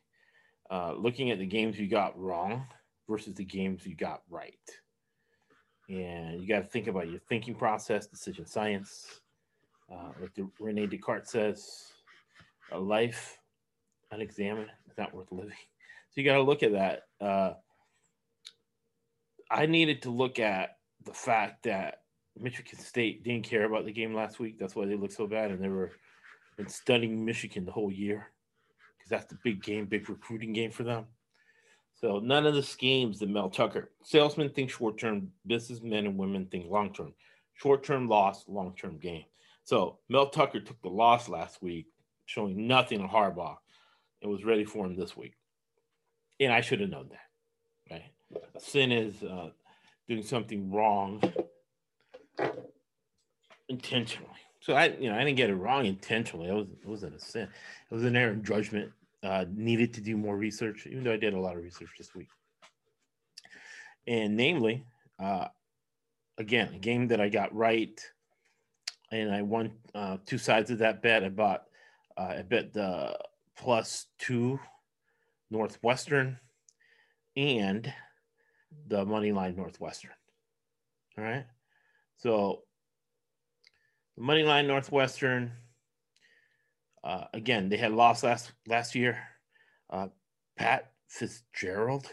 uh, 0.70 0.92
looking 0.94 1.30
at 1.30 1.38
the 1.38 1.46
games 1.46 1.78
you 1.78 1.88
got 1.88 2.18
wrong 2.18 2.66
versus 3.08 3.34
the 3.34 3.44
games 3.44 3.86
you 3.86 3.94
got 3.94 4.22
right. 4.28 4.58
And 5.88 6.40
you 6.40 6.46
got 6.46 6.60
to 6.60 6.66
think 6.66 6.86
about 6.86 7.10
your 7.10 7.20
thinking 7.28 7.54
process, 7.54 8.06
decision 8.06 8.46
science. 8.46 9.20
Uh, 9.90 10.10
like 10.20 10.34
the, 10.34 10.48
Rene 10.60 10.86
Descartes 10.86 11.30
says, 11.30 11.92
a 12.72 12.78
life 12.78 13.38
unexamined 14.10 14.68
is 14.90 14.98
not 14.98 15.14
worth 15.14 15.32
living. 15.32 15.52
So 16.10 16.20
you 16.20 16.24
got 16.24 16.34
to 16.34 16.42
look 16.42 16.62
at 16.62 16.72
that. 16.72 17.02
Uh, 17.20 17.54
I 19.50 19.66
needed 19.66 20.02
to 20.02 20.10
look 20.10 20.38
at 20.38 20.76
the 21.04 21.14
fact 21.14 21.62
that 21.64 22.02
Michigan 22.38 22.78
State 22.78 23.24
didn't 23.24 23.44
care 23.44 23.64
about 23.64 23.86
the 23.86 23.92
game 23.92 24.14
last 24.14 24.38
week. 24.38 24.58
That's 24.58 24.76
why 24.76 24.86
they 24.86 24.94
looked 24.94 25.14
so 25.14 25.26
bad, 25.26 25.50
and 25.50 25.62
they 25.62 25.68
were 25.68 25.92
been 26.58 26.68
studying 26.68 27.24
Michigan 27.24 27.64
the 27.64 27.72
whole 27.72 27.90
year 27.90 28.26
because 28.98 29.08
that's 29.08 29.26
the 29.26 29.38
big 29.44 29.62
game, 29.62 29.86
big 29.86 30.10
recruiting 30.10 30.52
game 30.52 30.72
for 30.72 30.82
them. 30.82 31.06
So 32.00 32.20
none 32.20 32.46
of 32.46 32.54
the 32.54 32.62
schemes 32.62 33.18
that 33.18 33.28
Mel 33.28 33.50
Tucker, 33.50 33.90
salesmen 34.04 34.50
think 34.50 34.70
short 34.70 34.98
term, 34.98 35.32
businessmen 35.46 36.06
and 36.06 36.16
women 36.16 36.46
think 36.46 36.70
long 36.70 36.92
term. 36.92 37.12
Short 37.54 37.82
term 37.82 38.08
loss, 38.08 38.44
long 38.46 38.74
term 38.76 38.98
gain. 38.98 39.24
So 39.64 39.98
Mel 40.08 40.30
Tucker 40.30 40.60
took 40.60 40.80
the 40.80 40.88
loss 40.88 41.28
last 41.28 41.60
week, 41.60 41.86
showing 42.26 42.68
nothing 42.68 43.00
on 43.00 43.08
Harbaugh, 43.08 43.56
and 44.22 44.30
was 44.30 44.44
ready 44.44 44.64
for 44.64 44.86
him 44.86 44.96
this 44.96 45.16
week. 45.16 45.34
And 46.38 46.52
I 46.52 46.60
should 46.60 46.80
have 46.80 46.90
known 46.90 47.10
that. 47.10 47.94
Right? 47.94 48.42
Sin 48.58 48.92
is 48.92 49.20
uh, 49.24 49.50
doing 50.08 50.22
something 50.22 50.70
wrong 50.70 51.20
intentionally. 53.68 54.30
So 54.60 54.74
I, 54.74 54.86
you 55.00 55.10
know, 55.10 55.16
I 55.16 55.24
didn't 55.24 55.36
get 55.36 55.50
it 55.50 55.54
wrong 55.54 55.86
intentionally. 55.86 56.48
It 56.48 56.54
was 56.54 56.68
it 56.68 56.86
wasn't 56.86 57.16
a 57.16 57.20
sin. 57.20 57.48
It 57.90 57.94
was 57.94 58.04
an 58.04 58.14
error 58.14 58.32
in 58.32 58.44
judgment. 58.44 58.92
Uh, 59.20 59.44
needed 59.52 59.94
to 59.94 60.00
do 60.00 60.16
more 60.16 60.36
research, 60.36 60.86
even 60.86 61.02
though 61.02 61.12
I 61.12 61.16
did 61.16 61.34
a 61.34 61.40
lot 61.40 61.56
of 61.56 61.62
research 61.62 61.90
this 61.98 62.14
week. 62.14 62.28
And 64.06 64.36
namely, 64.36 64.84
uh, 65.18 65.48
again, 66.38 66.72
a 66.74 66.78
game 66.78 67.08
that 67.08 67.20
I 67.20 67.28
got 67.28 67.52
right, 67.52 68.00
and 69.10 69.34
I 69.34 69.42
won 69.42 69.72
uh, 69.92 70.18
two 70.24 70.38
sides 70.38 70.70
of 70.70 70.78
that 70.78 71.02
bet. 71.02 71.24
I 71.24 71.30
bought, 71.30 71.64
uh, 72.16 72.34
I 72.38 72.42
bet 72.42 72.72
the 72.72 73.18
plus 73.56 74.06
two 74.18 74.60
Northwestern, 75.50 76.38
and 77.36 77.92
the 78.86 79.04
money 79.04 79.32
line 79.32 79.56
Northwestern. 79.56 80.12
All 81.16 81.24
right. 81.24 81.44
So 82.18 82.62
the 84.16 84.22
money 84.22 84.44
line 84.44 84.68
Northwestern. 84.68 85.52
Uh, 87.04 87.24
again, 87.34 87.68
they 87.68 87.76
had 87.76 87.92
lost 87.92 88.24
last 88.24 88.52
last 88.66 88.94
year. 88.94 89.18
Uh, 89.90 90.08
Pat 90.56 90.92
Fitzgerald 91.08 92.06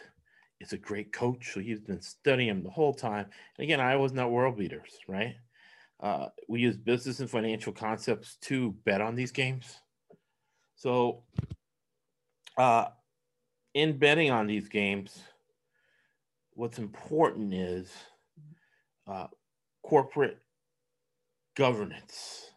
is 0.59 0.73
a 0.73 0.77
great 0.77 1.11
coach, 1.11 1.53
so 1.53 1.59
he's 1.59 1.79
been 1.79 2.01
studying 2.01 2.49
him 2.49 2.63
the 2.63 2.69
whole 2.69 2.93
time. 2.93 3.25
And 3.57 3.63
again, 3.63 3.79
I 3.79 3.95
was 3.95 4.13
not 4.13 4.31
world 4.31 4.57
beaters, 4.57 4.97
right? 5.07 5.35
Uh, 5.99 6.27
we 6.47 6.59
use 6.59 6.77
business 6.77 7.19
and 7.19 7.29
financial 7.29 7.73
concepts 7.73 8.37
to 8.41 8.71
bet 8.85 9.01
on 9.01 9.15
these 9.15 9.31
games. 9.31 9.79
So, 10.75 11.23
uh, 12.57 12.85
in 13.73 13.97
betting 13.97 14.31
on 14.31 14.47
these 14.47 14.67
games, 14.67 15.17
what's 16.51 16.79
important 16.79 17.53
is 17.53 17.91
uh, 19.07 19.27
corporate 19.83 20.37
governance, 21.55 22.51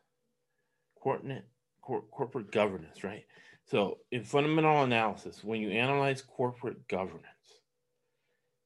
corporate, 1.00 1.44
cor- 1.88 2.04
corporate 2.10 2.52
governance, 2.52 3.02
right? 3.02 3.24
So, 3.64 3.98
in 4.12 4.24
fundamental 4.24 4.82
analysis, 4.82 5.42
when 5.42 5.60
you 5.60 5.70
analyze 5.70 6.22
corporate 6.22 6.86
governance, 6.88 7.24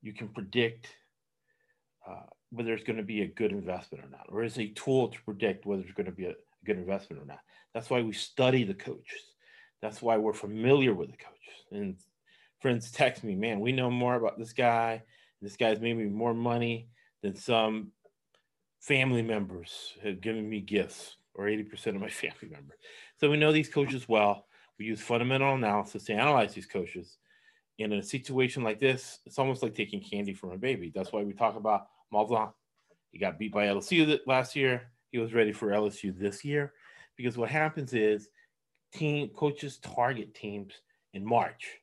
you 0.00 0.12
can 0.12 0.29
predict 0.29 0.88
uh, 2.07 2.26
whether 2.50 2.73
it's 2.75 2.85
going 2.85 2.97
to 2.97 3.02
be 3.02 3.23
a 3.23 3.26
good 3.26 3.52
investment 3.52 4.05
or 4.05 4.11
not, 4.11 4.26
or 4.29 4.43
is 4.43 4.59
a 4.59 4.69
tool 4.69 5.09
to 5.09 5.23
predict 5.23 5.67
whether 5.67 5.83
it's 5.83 5.93
going 5.93 6.07
to 6.07 6.12
be 6.12 6.26
a 6.26 6.35
good 6.64 6.76
investment 6.76 7.23
or 7.23 7.26
not. 7.26 7.41
That's 7.75 7.88
why 7.88 8.02
we 8.02 8.12
study 8.12 8.64
the 8.64 8.75
coaches. 8.75 9.23
That's 9.81 10.02
why 10.02 10.17
we're 10.19 10.33
familiar 10.33 10.95
with 10.95 11.11
the 11.11 11.17
coaches. 11.17 11.64
And 11.71 11.97
friends 12.61 12.91
text 12.91 13.25
me, 13.25 13.35
man, 13.35 13.61
we 13.61 13.73
know 13.73 13.91
more 13.91 14.14
about 14.17 14.38
this 14.38 14.52
guy. 14.52 15.02
This 15.41 15.57
guy's 15.57 15.81
made 15.81 15.97
me 15.97 16.05
more 16.05 16.35
money 16.35 16.88
than 17.23 17.35
some 17.35 17.93
family 18.81 19.23
members 19.23 19.95
have 20.02 20.21
given 20.21 20.49
me 20.49 20.61
gifts, 20.61 21.17
or 21.34 21.46
80% 21.46 21.88
of 21.88 22.00
my 22.00 22.08
family 22.08 22.48
members. 22.50 22.78
So 23.18 23.30
we 23.30 23.36
know 23.36 23.52
these 23.52 23.68
coaches 23.68 24.08
well. 24.08 24.46
We 24.78 24.86
use 24.86 25.00
fundamental 25.00 25.54
analysis 25.54 26.04
to 26.04 26.14
analyze 26.14 26.54
these 26.54 26.66
coaches. 26.66 27.18
And 27.78 27.92
in 27.92 27.98
a 27.98 28.02
situation 28.02 28.62
like 28.62 28.78
this, 28.78 29.20
it's 29.26 29.38
almost 29.38 29.62
like 29.62 29.74
taking 29.74 30.00
candy 30.00 30.34
from 30.34 30.52
a 30.52 30.58
baby. 30.58 30.92
That's 30.94 31.12
why 31.12 31.22
we 31.22 31.32
talk 31.32 31.56
about 31.56 31.86
Malzahn. 32.12 32.52
He 33.10 33.18
got 33.18 33.38
beat 33.38 33.52
by 33.52 33.66
LSU 33.66 34.18
last 34.26 34.56
year. 34.56 34.90
He 35.10 35.18
was 35.18 35.34
ready 35.34 35.52
for 35.52 35.68
LSU 35.68 36.16
this 36.18 36.44
year 36.44 36.72
because 37.16 37.36
what 37.36 37.50
happens 37.50 37.92
is 37.92 38.28
team 38.92 39.28
coaches 39.28 39.78
target 39.78 40.34
teams 40.34 40.72
in 41.12 41.24
March. 41.24 41.78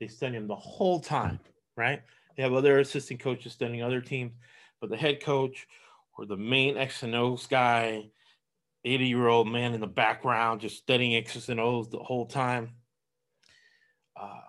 They 0.00 0.08
study 0.08 0.34
them 0.34 0.48
the 0.48 0.56
whole 0.56 1.00
time, 1.00 1.38
right? 1.76 2.02
They 2.36 2.42
have 2.42 2.52
other 2.52 2.80
assistant 2.80 3.20
coaches 3.20 3.52
studying 3.52 3.82
other 3.82 4.00
teams, 4.00 4.32
but 4.80 4.90
the 4.90 4.96
head 4.96 5.22
coach 5.22 5.66
or 6.18 6.26
the 6.26 6.36
main 6.36 6.76
X 6.76 7.02
and 7.02 7.14
O's 7.14 7.46
guy, 7.46 8.10
80 8.84 9.06
year 9.06 9.28
old 9.28 9.48
man 9.48 9.74
in 9.74 9.80
the 9.80 9.86
background, 9.86 10.60
just 10.60 10.78
studying 10.78 11.14
X's 11.16 11.48
and 11.48 11.60
O's 11.60 11.88
the 11.88 11.98
whole 11.98 12.26
time. 12.26 12.70
Uh, 14.20 14.40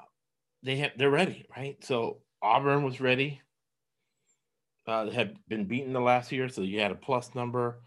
they 0.63 0.77
have, 0.77 0.91
they're 0.97 1.09
ready, 1.09 1.45
right? 1.55 1.83
So 1.83 2.19
Auburn 2.41 2.83
was 2.83 2.99
ready. 2.99 3.41
Uh, 4.85 5.05
they 5.05 5.11
had 5.11 5.37
been 5.47 5.65
beaten 5.65 5.93
the 5.93 6.01
last 6.01 6.31
year, 6.31 6.49
so 6.49 6.61
you 6.61 6.79
had 6.79 6.91
a 6.91 6.95
plus 6.95 7.33
number 7.35 7.79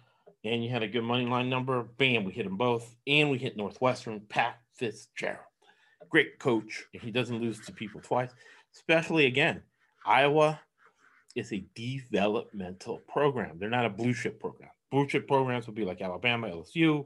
and 0.44 0.64
you 0.64 0.70
had 0.70 0.82
a 0.82 0.88
good 0.88 1.02
money 1.02 1.26
line 1.26 1.50
number. 1.50 1.82
Bam, 1.82 2.24
we 2.24 2.32
hit 2.32 2.44
them 2.44 2.56
both, 2.56 2.94
and 3.06 3.30
we 3.30 3.38
hit 3.38 3.56
Northwestern. 3.56 4.20
Pat 4.28 4.58
Fitzgerald, 4.74 5.40
great 6.08 6.38
coach. 6.38 6.84
He 6.92 7.10
doesn't 7.10 7.40
lose 7.40 7.60
to 7.66 7.72
people 7.72 8.00
twice, 8.00 8.30
especially 8.74 9.26
again 9.26 9.62
Iowa 10.06 10.60
is 11.34 11.52
a 11.52 11.66
developmental 11.74 12.98
program. 13.08 13.58
They're 13.58 13.68
not 13.68 13.86
a 13.86 13.90
blue 13.90 14.14
chip 14.14 14.40
program. 14.40 14.70
Blue 14.90 15.06
chip 15.06 15.26
programs 15.26 15.66
would 15.66 15.76
be 15.76 15.84
like 15.84 16.00
Alabama, 16.00 16.48
LSU, 16.48 17.04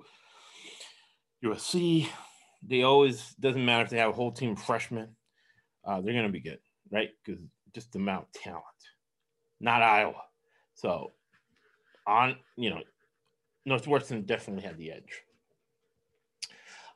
USC. 1.44 2.08
They 2.62 2.82
always 2.82 3.34
doesn't 3.40 3.64
matter 3.64 3.84
if 3.84 3.90
they 3.90 3.98
have 3.98 4.10
a 4.10 4.14
whole 4.14 4.32
team 4.32 4.52
of 4.52 4.62
freshmen, 4.62 5.16
uh, 5.84 6.00
they're 6.00 6.12
going 6.12 6.26
to 6.26 6.32
be 6.32 6.40
good, 6.40 6.58
right? 6.90 7.10
Because 7.24 7.40
just 7.74 7.92
the 7.92 7.98
amount 7.98 8.26
of 8.26 8.42
talent, 8.42 8.64
not 9.60 9.82
Iowa. 9.82 10.22
So 10.74 11.12
on, 12.06 12.36
you 12.56 12.70
know, 12.70 12.80
Northwestern 13.64 14.22
definitely 14.22 14.64
had 14.64 14.78
the 14.78 14.92
edge. 14.92 15.22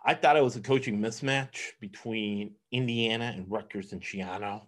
I 0.05 0.15
thought 0.15 0.37
it 0.37 0.45
was 0.45 0.57
a 0.57 0.61
coaching 0.61 0.99
mismatch 0.99 1.73
between 1.81 2.55
Indiana 2.73 3.33
and 3.35 3.51
Rutgers 3.51 3.93
and 3.93 4.03
Schiano. 4.03 4.63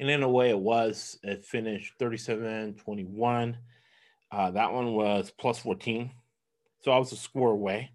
And 0.00 0.10
in 0.10 0.22
a 0.22 0.28
way, 0.28 0.50
it 0.50 0.58
was. 0.58 1.18
It 1.22 1.44
finished 1.44 1.94
37 1.98 2.74
21. 2.74 3.58
Uh, 4.34 4.50
that 4.50 4.72
one 4.72 4.94
was 4.94 5.30
plus 5.30 5.60
14. 5.60 6.10
So 6.80 6.90
I 6.90 6.98
was 6.98 7.12
a 7.12 7.16
score 7.16 7.52
away. 7.52 7.92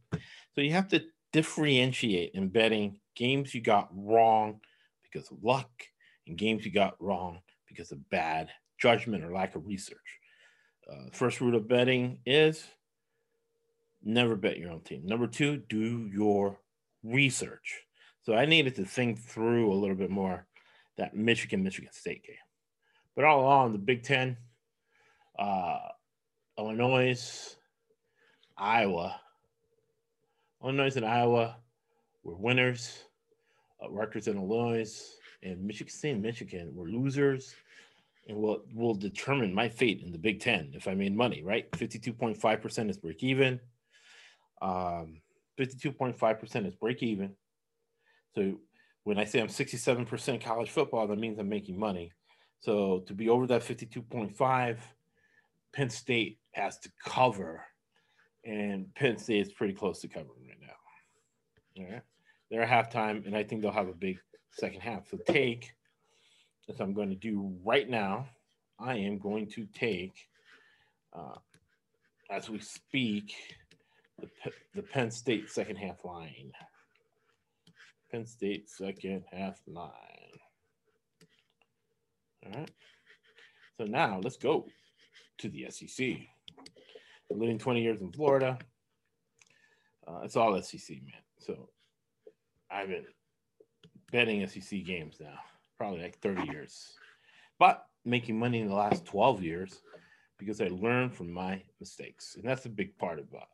So 0.55 0.61
you 0.61 0.71
have 0.71 0.87
to 0.89 1.03
differentiate 1.33 2.31
in 2.33 2.47
betting 2.47 3.01
games 3.13 3.53
you 3.53 3.59
got 3.59 3.89
wrong 3.91 4.61
because 5.03 5.29
of 5.31 5.43
luck 5.43 5.69
and 6.27 6.37
games 6.37 6.63
you 6.63 6.71
got 6.71 6.95
wrong 7.01 7.41
because 7.67 7.91
of 7.91 8.09
bad 8.09 8.49
judgment 8.79 9.25
or 9.25 9.33
lack 9.33 9.55
of 9.55 9.67
research. 9.67 9.97
Uh, 10.89 11.09
first 11.11 11.41
rule 11.41 11.55
of 11.55 11.67
betting 11.67 12.19
is 12.25 12.65
never 14.01 14.37
bet 14.37 14.57
your 14.57 14.71
own 14.71 14.79
team. 14.79 15.05
Number 15.05 15.27
two, 15.27 15.57
do 15.67 16.09
your 16.11 16.57
research. 17.03 17.81
So 18.21 18.33
I 18.33 18.45
needed 18.45 18.75
to 18.75 18.85
think 18.85 19.19
through 19.19 19.73
a 19.73 19.75
little 19.75 19.95
bit 19.95 20.09
more 20.09 20.47
that 20.95 21.13
Michigan 21.13 21.63
Michigan 21.63 21.91
State 21.91 22.23
game. 22.23 22.35
But 23.13 23.25
all 23.25 23.41
along, 23.41 23.73
the 23.73 23.77
Big 23.77 24.03
Ten, 24.03 24.37
uh, 25.37 25.79
Illinois, 26.59 27.55
Iowa, 28.57 29.19
Illinois 30.61 30.95
and 30.95 31.05
Iowa 31.05 31.55
were 32.23 32.35
winners. 32.35 33.05
Uh, 33.81 33.89
Rutgers 33.89 34.27
and 34.27 34.37
Illinois 34.37 34.93
and 35.41 35.63
Michigan 35.63 35.91
State 35.91 36.11
and 36.11 36.21
Michigan 36.21 36.75
were 36.75 36.87
losers 36.87 37.55
and 38.27 38.37
will 38.37 38.63
will 38.75 38.93
determine 38.93 39.53
my 39.53 39.69
fate 39.69 40.01
in 40.03 40.11
the 40.11 40.17
Big 40.17 40.41
Ten 40.41 40.71
if 40.73 40.87
I 40.87 40.95
made 40.95 41.15
money, 41.15 41.43
right? 41.43 41.71
52.5% 41.71 42.89
is 42.89 42.97
break 42.97 43.23
even. 43.23 43.59
Um, 44.61 45.21
52.5% 45.57 46.67
is 46.67 46.75
break 46.75 47.01
even. 47.01 47.35
So 48.35 48.59
when 49.03 49.17
I 49.17 49.23
say 49.23 49.39
I'm 49.39 49.47
67% 49.47 50.43
college 50.43 50.69
football, 50.69 51.07
that 51.07 51.17
means 51.17 51.39
I'm 51.39 51.49
making 51.49 51.79
money. 51.79 52.11
So 52.59 52.99
to 53.07 53.13
be 53.13 53.29
over 53.29 53.47
that 53.47 53.61
52.5, 53.61 54.77
Penn 55.73 55.89
State 55.89 56.39
has 56.51 56.79
to 56.79 56.89
cover, 57.03 57.63
and 58.45 58.93
Penn 58.95 59.17
State 59.17 59.41
is 59.41 59.51
pretty 59.51 59.73
close 59.73 60.01
to 60.01 60.07
covering 60.07 60.47
right 60.47 60.57
now. 60.61 61.83
All 61.83 61.91
right. 61.91 62.01
They're 62.49 62.63
at 62.63 62.91
halftime, 62.91 63.25
and 63.25 63.35
I 63.35 63.43
think 63.43 63.61
they'll 63.61 63.71
have 63.71 63.87
a 63.87 63.93
big 63.93 64.19
second 64.51 64.81
half. 64.81 65.09
So 65.09 65.17
take, 65.27 65.71
as 66.67 66.79
I'm 66.79 66.93
going 66.93 67.09
to 67.09 67.15
do 67.15 67.55
right 67.63 67.87
now, 67.87 68.27
I 68.79 68.95
am 68.95 69.19
going 69.19 69.47
to 69.51 69.67
take, 69.73 70.27
uh, 71.13 71.35
as 72.31 72.49
we 72.49 72.59
speak, 72.59 73.33
the, 74.19 74.29
the 74.73 74.81
Penn 74.81 75.11
State 75.11 75.49
second 75.49 75.75
half 75.75 76.03
line. 76.03 76.51
Penn 78.11 78.25
State 78.25 78.69
second 78.69 79.23
half 79.31 79.59
line. 79.67 79.91
All 82.45 82.59
right. 82.59 82.71
So 83.77 83.85
now 83.85 84.19
let's 84.23 84.37
go 84.37 84.65
to 85.39 85.49
the 85.49 85.67
SEC. 85.69 86.17
Living 87.31 87.59
20 87.59 87.81
years 87.81 88.01
in 88.01 88.11
Florida. 88.11 88.57
Uh, 90.07 90.21
it's 90.23 90.35
all 90.35 90.59
SEC, 90.61 90.97
man. 91.01 91.21
So 91.39 91.69
I've 92.71 92.87
been 92.87 93.05
betting 94.11 94.45
SEC 94.47 94.83
games 94.83 95.17
now, 95.19 95.39
probably 95.77 96.01
like 96.01 96.19
30 96.19 96.51
years, 96.51 96.95
but 97.59 97.85
making 98.05 98.39
money 98.39 98.59
in 98.61 98.67
the 98.67 98.75
last 98.75 99.05
12 99.05 99.43
years 99.43 99.81
because 100.37 100.61
I 100.61 100.69
learned 100.69 101.13
from 101.13 101.31
my 101.31 101.61
mistakes. 101.79 102.35
And 102.35 102.43
that's 102.47 102.65
a 102.65 102.69
big 102.69 102.97
part 102.97 103.19
about 103.19 103.49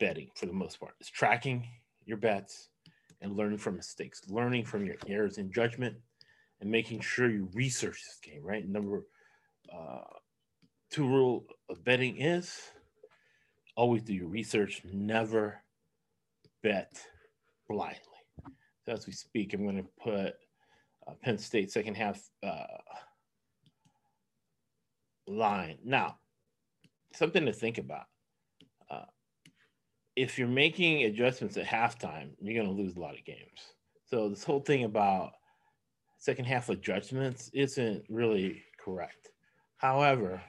betting 0.00 0.30
for 0.34 0.46
the 0.46 0.52
most 0.52 0.80
part. 0.80 0.94
is 1.00 1.08
tracking 1.08 1.68
your 2.06 2.16
bets 2.16 2.70
and 3.20 3.36
learning 3.36 3.58
from 3.58 3.76
mistakes, 3.76 4.22
learning 4.28 4.64
from 4.64 4.84
your 4.86 4.96
errors 5.06 5.38
in 5.38 5.52
judgment 5.52 5.96
and 6.60 6.70
making 6.70 7.00
sure 7.00 7.30
you 7.30 7.48
research 7.52 8.02
this 8.04 8.18
game, 8.22 8.42
right? 8.42 8.66
Number 8.66 9.04
uh, 9.72 10.00
two 10.90 11.06
rule 11.06 11.44
of 11.68 11.84
betting 11.84 12.20
is 12.20 12.58
always 13.76 14.02
do 14.02 14.12
your 14.12 14.28
research, 14.28 14.82
never 14.92 15.62
bet 16.62 17.00
blindly. 17.68 18.00
So 18.84 18.92
as 18.92 19.06
we 19.06 19.12
speak, 19.12 19.54
I'm 19.54 19.62
going 19.62 19.76
to 19.76 19.88
put 20.02 20.34
uh, 21.06 21.12
Penn 21.22 21.38
State 21.38 21.70
second 21.70 21.94
half 21.94 22.20
uh, 22.42 22.64
line. 25.26 25.78
Now, 25.84 26.16
something 27.14 27.46
to 27.46 27.52
think 27.52 27.78
about. 27.78 28.06
Uh, 28.90 29.04
if 30.16 30.38
you're 30.38 30.48
making 30.48 31.04
adjustments 31.04 31.56
at 31.56 31.66
halftime, 31.66 32.30
you're 32.40 32.60
going 32.60 32.74
to 32.74 32.82
lose 32.82 32.96
a 32.96 33.00
lot 33.00 33.14
of 33.14 33.24
games. 33.24 33.74
So 34.06 34.28
this 34.28 34.42
whole 34.42 34.60
thing 34.60 34.84
about 34.84 35.32
second 36.18 36.46
half 36.46 36.68
adjustments 36.68 37.50
isn't 37.54 38.04
really 38.08 38.62
correct. 38.82 39.28
However, 39.76 40.42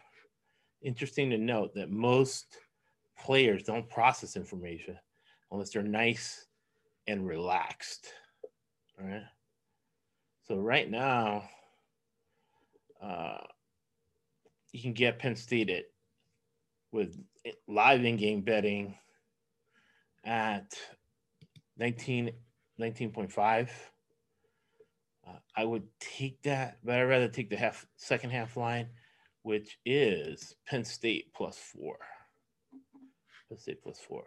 interesting 0.81 1.29
to 1.29 1.37
note 1.37 1.73
that 1.75 1.89
most 1.89 2.57
players 3.17 3.63
don't 3.63 3.89
process 3.89 4.35
information 4.35 4.97
unless 5.51 5.71
they're 5.71 5.83
nice 5.83 6.45
and 7.07 7.27
relaxed. 7.27 8.07
All 8.99 9.07
right. 9.07 9.23
So 10.47 10.57
right 10.57 10.89
now, 10.89 11.43
uh, 13.01 13.37
you 14.71 14.81
can 14.81 14.93
get 14.93 15.19
Penn 15.19 15.35
State 15.35 15.69
it 15.69 15.91
with 16.91 17.17
live 17.67 18.03
in-game 18.03 18.41
betting 18.41 18.95
at 20.25 20.73
19, 21.77 22.31
19.5. 22.79 23.69
Uh, 25.27 25.31
I 25.55 25.65
would 25.65 25.83
take 25.99 26.41
that, 26.43 26.77
but 26.83 26.95
I'd 26.95 27.03
rather 27.03 27.27
take 27.27 27.49
the 27.49 27.57
half 27.57 27.85
second 27.97 28.31
half 28.31 28.57
line, 28.57 28.87
which 29.43 29.77
is 29.85 30.55
Penn 30.67 30.83
State 30.83 31.33
plus 31.35 31.57
four. 31.57 31.97
Penn 33.47 33.57
State 33.57 33.81
plus 33.81 33.99
four. 33.99 34.23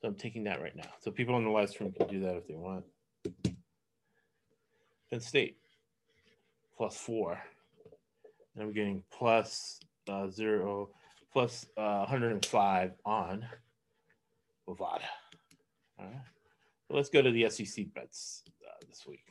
So 0.00 0.08
I'm 0.08 0.14
taking 0.14 0.44
that 0.44 0.60
right 0.60 0.76
now. 0.76 0.90
So 1.00 1.10
people 1.10 1.34
on 1.34 1.44
the 1.44 1.50
live 1.50 1.70
stream 1.70 1.92
can 1.92 2.08
do 2.08 2.20
that 2.20 2.36
if 2.36 2.46
they 2.46 2.54
want. 2.54 2.84
Penn 5.10 5.20
State 5.20 5.56
plus 6.76 6.96
four. 6.96 7.40
And 8.54 8.62
I'm 8.62 8.72
getting 8.72 9.02
plus, 9.10 9.80
uh, 10.08 10.28
zero, 10.28 10.90
plus, 11.32 11.66
uh, 11.76 12.04
105 12.06 12.92
on 13.04 13.44
Bovada. 14.68 15.00
All 15.98 16.06
right. 16.06 16.14
So 16.86 16.94
let's 16.94 17.08
go 17.08 17.22
to 17.22 17.30
the 17.30 17.48
SEC 17.48 17.86
bets 17.94 18.42
uh, 18.62 18.84
this 18.86 19.06
week. 19.06 19.24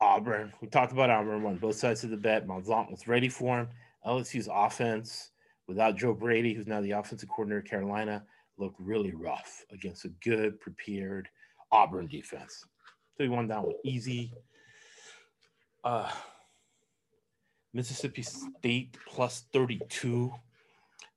Auburn. 0.00 0.52
We 0.60 0.68
talked 0.68 0.92
about 0.92 1.10
Auburn 1.10 1.44
on 1.44 1.56
both 1.56 1.76
sides 1.76 2.04
of 2.04 2.10
the 2.10 2.16
bet. 2.16 2.46
Malzahn 2.46 2.90
was 2.90 3.08
ready 3.08 3.28
for 3.28 3.60
him. 3.60 3.68
LSU's 4.06 4.48
offense 4.52 5.30
without 5.66 5.96
Joe 5.96 6.14
Brady, 6.14 6.54
who's 6.54 6.66
now 6.66 6.80
the 6.80 6.92
offensive 6.92 7.28
coordinator 7.28 7.60
of 7.60 7.66
Carolina, 7.66 8.24
looked 8.56 8.80
really 8.80 9.12
rough 9.12 9.64
against 9.72 10.04
a 10.04 10.08
good, 10.22 10.60
prepared 10.60 11.28
Auburn 11.72 12.06
defense. 12.06 12.64
So 13.16 13.24
he 13.24 13.28
won 13.28 13.48
that 13.48 13.62
one 13.62 13.74
easy. 13.84 14.32
Uh, 15.84 16.10
Mississippi 17.74 18.22
State 18.22 18.96
plus 19.06 19.44
32. 19.52 20.32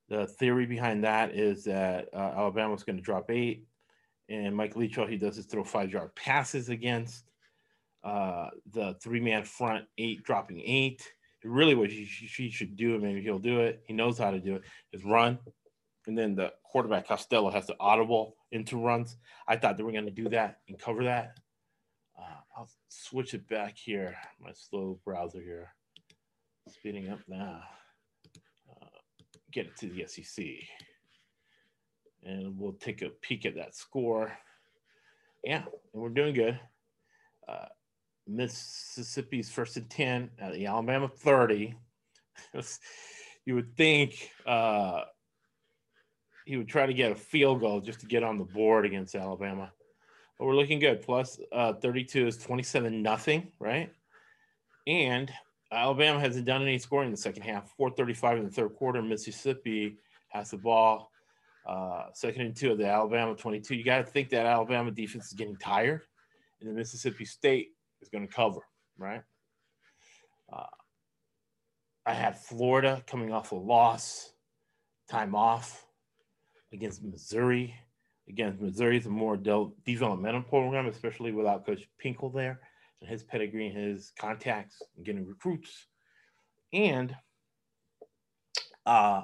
The 0.09 0.27
theory 0.27 0.65
behind 0.65 1.03
that 1.03 1.33
is 1.33 1.63
that 1.63 2.09
uh, 2.13 2.33
Alabama's 2.35 2.83
going 2.83 2.97
to 2.97 3.01
drop 3.01 3.31
eight, 3.31 3.65
and 4.27 4.55
Mike 4.55 4.75
Leach, 4.75 4.97
all 4.97 5.07
he 5.07 5.15
does 5.15 5.37
is 5.37 5.45
throw 5.45 5.63
five 5.63 5.91
yard 5.91 6.13
passes 6.15 6.69
against 6.69 7.30
uh, 8.03 8.49
the 8.71 8.95
three 9.01 9.19
man 9.19 9.43
front, 9.43 9.85
eight 9.97 10.23
dropping 10.23 10.61
eight 10.65 11.01
really 11.43 11.75
what 11.75 11.89
he, 11.89 12.03
he 12.05 12.49
should 12.49 12.75
do, 12.75 12.93
and 12.93 13.03
maybe 13.03 13.21
he'll 13.21 13.39
do 13.39 13.61
it. 13.61 13.81
He 13.85 13.93
knows 13.93 14.17
how 14.17 14.31
to 14.31 14.39
do 14.39 14.55
it. 14.55 14.63
Is 14.93 15.03
run, 15.03 15.39
and 16.07 16.17
then 16.17 16.35
the 16.35 16.53
quarterback 16.63 17.07
Costello 17.07 17.51
has 17.51 17.65
to 17.67 17.75
audible 17.79 18.35
into 18.51 18.77
runs. 18.77 19.17
I 19.47 19.55
thought 19.55 19.77
they 19.77 19.83
were 19.83 19.91
going 19.91 20.05
to 20.05 20.11
do 20.11 20.29
that 20.29 20.59
and 20.67 20.79
cover 20.79 21.03
that. 21.05 21.37
Uh, 22.17 22.39
I'll 22.57 22.69
switch 22.89 23.33
it 23.33 23.47
back 23.47 23.77
here. 23.77 24.15
My 24.39 24.51
slow 24.53 24.99
browser 25.03 25.41
here, 25.41 25.73
speeding 26.69 27.09
up 27.09 27.19
now. 27.27 27.61
Uh, 28.69 28.85
get 29.51 29.67
it 29.67 29.77
to 29.77 29.87
the 29.87 30.05
SEC, 30.07 30.45
and 32.23 32.57
we'll 32.57 32.73
take 32.73 33.01
a 33.01 33.09
peek 33.09 33.45
at 33.45 33.55
that 33.55 33.75
score. 33.75 34.31
Yeah, 35.43 35.63
and 35.93 36.01
we're 36.01 36.09
doing 36.09 36.35
good. 36.35 36.59
Uh, 37.47 37.65
Mississippi's 38.27 39.49
first 39.49 39.77
and 39.77 39.89
10 39.89 40.29
at 40.39 40.53
the 40.53 40.65
Alabama 40.65 41.07
30. 41.07 41.75
you 43.45 43.55
would 43.55 43.75
think 43.75 44.31
uh, 44.45 45.01
he 46.45 46.57
would 46.57 46.67
try 46.67 46.85
to 46.85 46.93
get 46.93 47.11
a 47.11 47.15
field 47.15 47.59
goal 47.61 47.81
just 47.81 47.99
to 48.01 48.05
get 48.05 48.23
on 48.23 48.37
the 48.37 48.43
board 48.43 48.85
against 48.85 49.15
Alabama. 49.15 49.71
But 50.37 50.45
we're 50.45 50.55
looking 50.55 50.79
good. 50.79 51.01
Plus, 51.01 51.39
uh, 51.51 51.73
32 51.73 52.27
is 52.27 52.37
27 52.37 53.01
nothing, 53.01 53.51
right? 53.59 53.91
And 54.87 55.31
Alabama 55.71 56.19
hasn't 56.19 56.45
done 56.45 56.61
any 56.63 56.79
scoring 56.79 57.07
in 57.07 57.11
the 57.11 57.17
second 57.17 57.43
half. 57.43 57.69
435 57.77 58.37
in 58.37 58.43
the 58.45 58.49
third 58.49 58.75
quarter. 58.75 59.01
Mississippi 59.01 59.97
has 60.29 60.51
the 60.51 60.57
ball. 60.57 61.11
Uh, 61.65 62.05
second 62.13 62.41
and 62.41 62.55
two 62.55 62.71
of 62.71 62.77
the 62.77 62.87
Alabama 62.87 63.35
22. 63.35 63.75
You 63.75 63.83
got 63.83 63.97
to 63.97 64.11
think 64.11 64.29
that 64.29 64.45
Alabama 64.45 64.89
defense 64.91 65.27
is 65.27 65.33
getting 65.33 65.55
tired, 65.57 66.01
and 66.59 66.69
the 66.69 66.73
Mississippi 66.73 67.23
State 67.23 67.69
is 68.01 68.09
going 68.09 68.27
to 68.27 68.33
cover, 68.33 68.61
right? 68.97 69.21
Uh, 70.51 70.65
I 72.05 72.13
had 72.13 72.37
Florida 72.37 73.03
coming 73.07 73.31
off 73.31 73.51
a 73.51 73.55
loss, 73.55 74.33
time 75.09 75.35
off 75.35 75.85
against 76.73 77.03
Missouri. 77.03 77.75
Again, 78.27 78.57
Missouri 78.59 78.97
is 78.97 79.05
a 79.05 79.09
more 79.09 79.37
de- 79.37 79.71
developmental 79.85 80.41
program, 80.43 80.87
especially 80.87 81.31
without 81.31 81.65
Coach 81.65 81.87
Pinkel 82.03 82.33
there 82.33 82.59
and 83.01 83.09
his 83.09 83.23
pedigree 83.23 83.67
and 83.67 83.77
his 83.77 84.11
contacts 84.17 84.81
and 84.95 85.05
getting 85.05 85.27
recruits. 85.27 85.87
And 86.73 87.15
uh, 88.85 89.23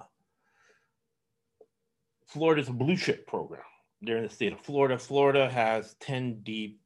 Florida's 2.27 2.69
a 2.69 2.73
blue 2.73 2.97
chip 2.97 3.27
program. 3.27 3.61
They're 4.01 4.17
in 4.17 4.23
the 4.23 4.29
state 4.29 4.53
of 4.53 4.61
Florida. 4.61 4.97
Florida 4.97 5.49
has 5.49 5.95
10 6.01 6.41
deep 6.43 6.79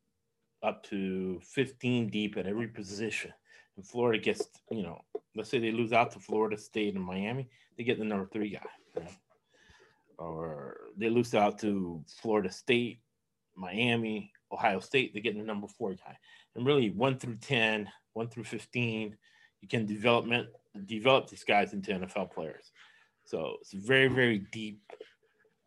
up 0.63 0.83
to 0.83 1.39
15 1.43 2.07
deep 2.07 2.37
at 2.37 2.47
every 2.47 2.67
position. 2.67 3.31
And 3.75 3.85
Florida 3.85 4.19
gets, 4.21 4.47
you 4.69 4.83
know, 4.83 5.01
let's 5.35 5.49
say 5.49 5.59
they 5.59 5.71
lose 5.71 5.93
out 5.93 6.11
to 6.11 6.19
Florida 6.19 6.57
State 6.57 6.95
and 6.95 7.03
Miami, 7.03 7.49
they 7.77 7.83
get 7.83 7.97
the 7.97 8.05
number 8.05 8.27
three 8.31 8.49
guy. 8.49 9.07
Or 10.17 10.77
they 10.97 11.09
lose 11.09 11.33
out 11.33 11.57
to 11.59 12.03
Florida 12.21 12.51
State, 12.51 12.99
Miami, 13.55 14.31
Ohio 14.51 14.79
State, 14.79 15.13
they 15.13 15.21
get 15.21 15.35
the 15.35 15.43
number 15.43 15.67
four 15.67 15.93
guy. 15.93 16.17
And 16.55 16.65
really, 16.65 16.89
one 16.89 17.17
through 17.17 17.37
10, 17.37 17.89
one 18.13 18.27
through 18.27 18.43
15, 18.43 19.15
you 19.61 19.67
can 19.67 19.85
development 19.85 20.49
develop 20.85 21.27
these 21.27 21.43
guys 21.43 21.73
into 21.73 21.91
NFL 21.91 22.31
players. 22.31 22.71
So 23.25 23.57
it's 23.61 23.73
very, 23.73 24.07
very 24.07 24.39
deep 24.51 24.81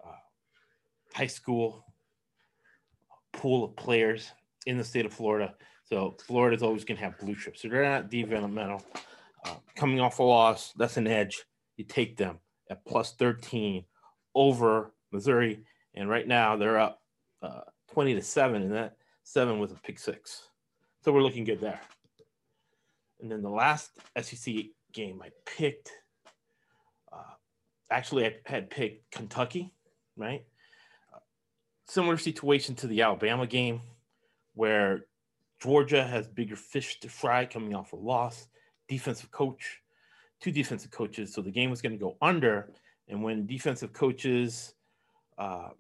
uh, 0.05 0.13
high 1.15 1.27
school 1.27 1.85
pool 3.33 3.65
of 3.65 3.77
players 3.77 4.31
in 4.67 4.79
the 4.79 4.85
state 4.85 5.07
of 5.07 5.13
Florida. 5.13 5.55
So 5.85 6.17
Florida's 6.27 6.63
always 6.63 6.85
going 6.85 6.97
to 6.97 7.05
have 7.05 7.19
blue 7.19 7.35
chips. 7.35 7.63
So 7.63 7.69
they're 7.69 7.85
not 7.85 8.11
developmental. 8.11 8.83
Uh, 9.45 9.57
coming 9.77 10.01
off 10.01 10.19
a 10.19 10.23
loss, 10.23 10.73
that's 10.77 10.97
an 10.97 11.07
edge. 11.07 11.45
You 11.77 11.85
take 11.85 12.17
them 12.17 12.39
at 12.71 12.85
plus 12.87 13.13
13 13.13 13.85
over 14.35 14.93
Missouri. 15.13 15.61
And 15.95 16.09
right 16.09 16.27
now 16.27 16.57
they're 16.57 16.79
up 16.79 17.03
uh, 17.43 17.61
20 17.93 18.15
to 18.15 18.23
7, 18.23 18.63
and 18.63 18.73
that 18.73 18.97
seven 19.23 19.59
was 19.59 19.73
a 19.73 19.77
pick 19.77 19.99
six. 19.99 20.49
So 21.05 21.13
we're 21.13 21.23
looking 21.23 21.45
good 21.45 21.61
there. 21.61 21.81
And 23.21 23.31
then 23.31 23.43
the 23.43 23.51
last 23.51 23.91
SEC 24.21 24.55
game 24.93 25.21
I 25.23 25.29
picked, 25.45 25.91
uh, 27.13 27.35
actually, 27.91 28.27
I 28.27 28.35
had 28.47 28.71
picked 28.71 29.11
Kentucky, 29.11 29.73
right? 30.17 30.45
Uh, 31.13 31.19
similar 31.87 32.17
situation 32.17 32.75
to 32.77 32.87
the 32.87 33.03
Alabama 33.03 33.47
game 33.47 33.83
where 34.55 35.07
Georgia 35.61 36.05
has 36.05 36.27
bigger 36.27 36.57
fish 36.57 37.01
to 37.01 37.09
fry 37.09 37.45
coming 37.45 37.75
off 37.75 37.93
a 37.93 37.97
loss, 37.97 38.49
defensive 38.89 39.31
coach, 39.31 39.81
two 40.41 40.53
defensive 40.53 40.91
coaches. 40.91 41.33
So 41.33 41.41
the 41.41 41.51
game 41.51 41.71
was 41.71 41.83
going 41.83 41.93
to 41.93 41.99
go 41.99 42.17
under. 42.21 42.73
And 43.09 43.23
when 43.23 43.47
defensive 43.47 43.93
coaches 43.93 44.75
uh, 45.39 45.71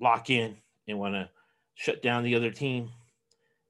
lock 0.00 0.30
in 0.30 0.56
and 0.88 0.98
want 0.98 1.14
to 1.14 1.28
shut 1.74 2.02
down 2.02 2.22
the 2.22 2.34
other 2.34 2.50
team 2.50 2.90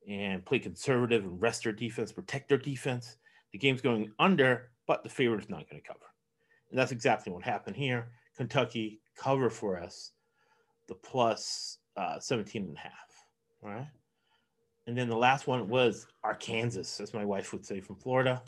and 0.09 0.45
play 0.45 0.59
conservative 0.59 1.25
and 1.25 1.41
rest 1.41 1.65
their 1.65 1.73
defense, 1.73 2.13
protect 2.13 2.49
their 2.49 2.59
defense, 2.59 3.17
the 3.53 3.59
game's 3.59 3.81
going 3.81 4.11
under, 4.19 4.71
but 4.87 5.03
the 5.03 5.09
favorite 5.09 5.43
is 5.43 5.51
not 5.51 5.69
going 5.71 5.81
to 5.81 5.89
cover. 5.89 6.07
And 6.71 6.79
that's 6.79 6.93
exactly 6.93 7.33
what 7.33 7.43
happened 7.43 7.77
here. 7.77 8.09
Kentucky 8.37 9.01
cover 9.17 9.51
for 9.51 9.79
us 9.79 10.13
the 10.89 10.95
plus, 10.95 11.79
uh, 11.97 12.19
17 12.19 12.65
and 12.65 12.77
a 12.77 12.81
half. 12.81 12.93
All 13.63 13.71
right. 13.71 13.87
And 14.87 14.97
then 14.97 15.09
the 15.09 15.17
last 15.17 15.47
one 15.47 15.69
was 15.69 16.07
Arkansas, 16.25 17.03
as 17.03 17.15
my 17.15 17.25
wife 17.25 17.53
would 17.53 17.65
say, 17.65 17.81
from 17.81 17.97
Florida. 17.97 18.43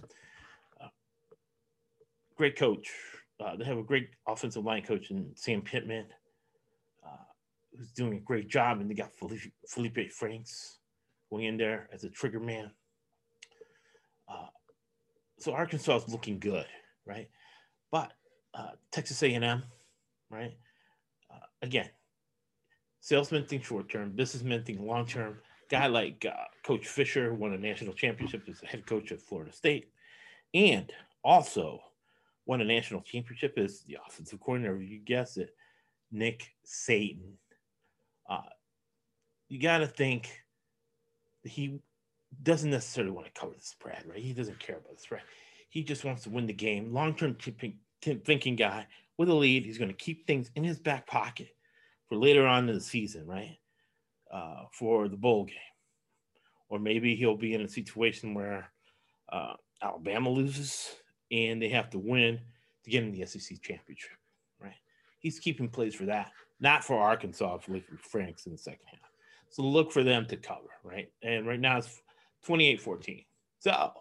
Uh, 0.80 0.88
great 2.36 2.56
coach. 2.56 2.90
Uh, 3.38 3.56
they 3.56 3.64
have 3.64 3.78
a 3.78 3.82
great 3.82 4.10
offensive 4.26 4.64
line 4.64 4.82
coach 4.82 5.10
in 5.10 5.30
Sam 5.34 5.62
Pittman, 5.62 6.06
uh, 7.04 7.24
who's 7.76 7.92
doing 7.92 8.14
a 8.14 8.20
great 8.20 8.48
job. 8.48 8.80
And 8.80 8.90
they 8.90 8.94
got 8.94 9.12
Feleipe, 9.16 9.52
Feleipe 9.68 10.12
Franks 10.12 10.78
going 11.30 11.44
in 11.44 11.56
there 11.56 11.88
as 11.92 12.04
a 12.04 12.10
trigger 12.10 12.40
man. 12.40 12.70
Uh, 14.28 14.46
so 15.38 15.52
Arkansas 15.52 15.96
is 15.96 16.08
looking 16.08 16.38
good, 16.38 16.66
right? 17.06 17.28
But 17.92 18.12
uh, 18.54 18.70
Texas 18.90 19.22
A&M, 19.22 19.62
right? 20.30 20.56
Again, 21.64 21.88
salesmen 23.00 23.46
think 23.46 23.64
short 23.64 23.88
term, 23.88 24.10
businessmen 24.10 24.64
think 24.64 24.80
long 24.80 25.06
term 25.06 25.38
guy 25.70 25.86
like 25.86 26.26
uh, 26.28 26.44
Coach 26.64 26.86
Fisher 26.86 27.34
won 27.34 27.52
a 27.52 27.58
national 27.58 27.94
championship 27.94 28.42
as 28.48 28.60
the 28.60 28.66
head 28.66 28.86
coach 28.86 29.10
of 29.10 29.22
Florida 29.22 29.52
State, 29.52 29.90
and 30.52 30.92
also 31.22 31.80
won 32.46 32.60
a 32.60 32.64
national 32.64 33.00
championship 33.00 33.54
as 33.56 33.80
the 33.80 33.98
offensive 34.06 34.40
coordinator. 34.40 34.80
You 34.80 34.98
guess 34.98 35.36
it, 35.36 35.54
Nick 36.12 36.52
Saban. 36.66 37.32
Uh, 38.28 38.40
you 39.48 39.60
got 39.60 39.78
to 39.78 39.86
think 39.86 40.30
he 41.42 41.80
doesn't 42.42 42.70
necessarily 42.70 43.12
want 43.12 43.26
to 43.26 43.40
cover 43.40 43.54
the 43.54 43.64
spread, 43.64 44.02
right? 44.06 44.18
He 44.18 44.32
doesn't 44.32 44.58
care 44.58 44.76
about 44.76 44.96
the 44.96 45.02
spread. 45.02 45.22
He 45.68 45.82
just 45.82 46.04
wants 46.04 46.22
to 46.24 46.30
win 46.30 46.46
the 46.46 46.52
game. 46.52 46.92
Long 46.92 47.14
term 47.14 47.36
thinking 48.02 48.56
guy 48.56 48.86
with 49.16 49.28
a 49.28 49.34
lead. 49.34 49.64
He's 49.64 49.78
going 49.78 49.90
to 49.90 49.96
keep 49.96 50.26
things 50.26 50.50
in 50.54 50.64
his 50.64 50.78
back 50.78 51.06
pocket 51.06 51.48
for 52.08 52.16
later 52.16 52.46
on 52.46 52.68
in 52.68 52.74
the 52.74 52.80
season, 52.80 53.26
right? 53.26 53.58
Uh, 54.32 54.64
for 54.72 55.08
the 55.08 55.16
bowl 55.16 55.44
game. 55.44 55.56
Or 56.68 56.78
maybe 56.78 57.14
he'll 57.14 57.36
be 57.36 57.54
in 57.54 57.62
a 57.62 57.68
situation 57.68 58.34
where 58.34 58.70
uh, 59.30 59.54
Alabama 59.82 60.30
loses 60.30 60.94
and 61.30 61.60
they 61.60 61.68
have 61.68 61.90
to 61.90 61.98
win 61.98 62.40
to 62.84 62.90
get 62.90 63.02
in 63.02 63.12
the 63.12 63.26
SEC 63.26 63.60
championship, 63.62 64.16
right? 64.60 64.74
He's 65.18 65.38
keeping 65.38 65.68
plays 65.68 65.94
for 65.94 66.06
that, 66.06 66.32
not 66.60 66.84
for 66.84 66.98
Arkansas 66.98 67.58
for 67.58 67.80
Franks 67.98 68.46
in 68.46 68.52
the 68.52 68.58
second 68.58 68.86
half. 68.90 69.10
So 69.50 69.62
look 69.62 69.92
for 69.92 70.02
them 70.02 70.26
to 70.26 70.36
cover, 70.36 70.68
right? 70.82 71.10
And 71.22 71.46
right 71.46 71.60
now 71.60 71.78
it's 71.78 72.02
28 72.44 72.80
14. 72.80 73.24
So 73.60 73.92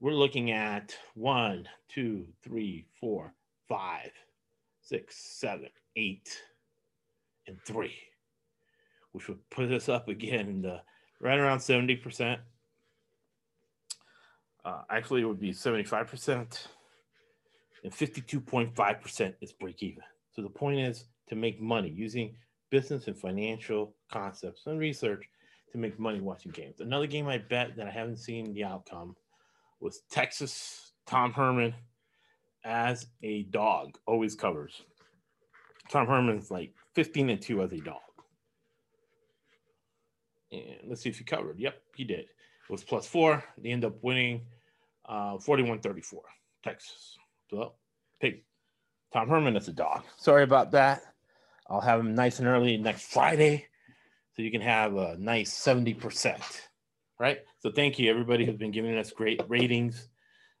we're 0.00 0.12
looking 0.12 0.50
at 0.50 0.94
one, 1.14 1.68
two, 1.88 2.26
three, 2.42 2.86
four, 3.00 3.32
five, 3.68 4.10
six, 4.82 5.16
seven, 5.16 5.68
eight, 5.96 6.28
and 7.46 7.56
three 7.64 7.94
which 9.14 9.28
would 9.28 9.38
put 9.48 9.70
us 9.70 9.88
up 9.88 10.08
again 10.08 10.80
right 11.20 11.38
around 11.38 11.58
70%. 11.58 12.36
Uh, 14.64 14.82
actually, 14.90 15.22
it 15.22 15.24
would 15.24 15.38
be 15.38 15.52
75%, 15.52 16.66
and 17.84 17.92
52.5% 17.92 19.34
is 19.40 19.52
break 19.52 19.82
even. 19.82 20.02
So 20.32 20.42
the 20.42 20.48
point 20.48 20.80
is 20.80 21.04
to 21.28 21.36
make 21.36 21.60
money 21.60 21.90
using 21.90 22.34
business 22.70 23.06
and 23.06 23.16
financial 23.16 23.94
concepts 24.10 24.66
and 24.66 24.80
research 24.80 25.24
to 25.70 25.78
make 25.78 25.98
money 26.00 26.20
watching 26.20 26.50
games. 26.50 26.80
Another 26.80 27.06
game 27.06 27.28
I 27.28 27.38
bet 27.38 27.76
that 27.76 27.86
I 27.86 27.90
haven't 27.90 28.16
seen 28.16 28.52
the 28.52 28.64
outcome 28.64 29.14
was 29.80 30.00
Texas 30.10 30.92
Tom 31.06 31.32
Herman 31.32 31.72
as 32.64 33.06
a 33.22 33.44
dog 33.44 33.96
always 34.06 34.34
covers. 34.34 34.82
Tom 35.88 36.06
Herman's 36.08 36.50
like 36.50 36.72
15 36.94 37.30
and 37.30 37.40
2 37.40 37.62
as 37.62 37.72
a 37.72 37.78
dog. 37.78 38.00
And 40.54 40.90
let's 40.90 41.02
see 41.02 41.10
if 41.10 41.18
he 41.18 41.24
covered. 41.24 41.58
Yep, 41.58 41.74
he 41.96 42.04
did. 42.04 42.20
It 42.20 42.70
was 42.70 42.84
plus 42.84 43.06
four. 43.06 43.44
They 43.58 43.70
end 43.70 43.84
up 43.84 44.02
winning 44.02 44.42
uh, 45.06 45.38
41 45.38 45.80
34, 45.80 46.22
Texas. 46.62 47.16
So 47.50 47.72
pick 48.20 48.44
Tom 49.12 49.28
Herman 49.28 49.56
as 49.56 49.68
a 49.68 49.72
dog. 49.72 50.02
Sorry 50.16 50.42
about 50.42 50.72
that. 50.72 51.02
I'll 51.68 51.80
have 51.80 52.00
him 52.00 52.14
nice 52.14 52.38
and 52.38 52.48
early 52.48 52.76
next 52.76 53.12
Friday 53.12 53.66
so 54.34 54.42
you 54.42 54.50
can 54.50 54.60
have 54.60 54.96
a 54.96 55.16
nice 55.18 55.52
70%. 55.52 56.40
Right. 57.18 57.38
So 57.60 57.70
thank 57.70 57.98
you, 57.98 58.10
everybody 58.10 58.44
who's 58.44 58.56
been 58.56 58.72
giving 58.72 58.96
us 58.98 59.12
great 59.12 59.40
ratings, 59.48 60.08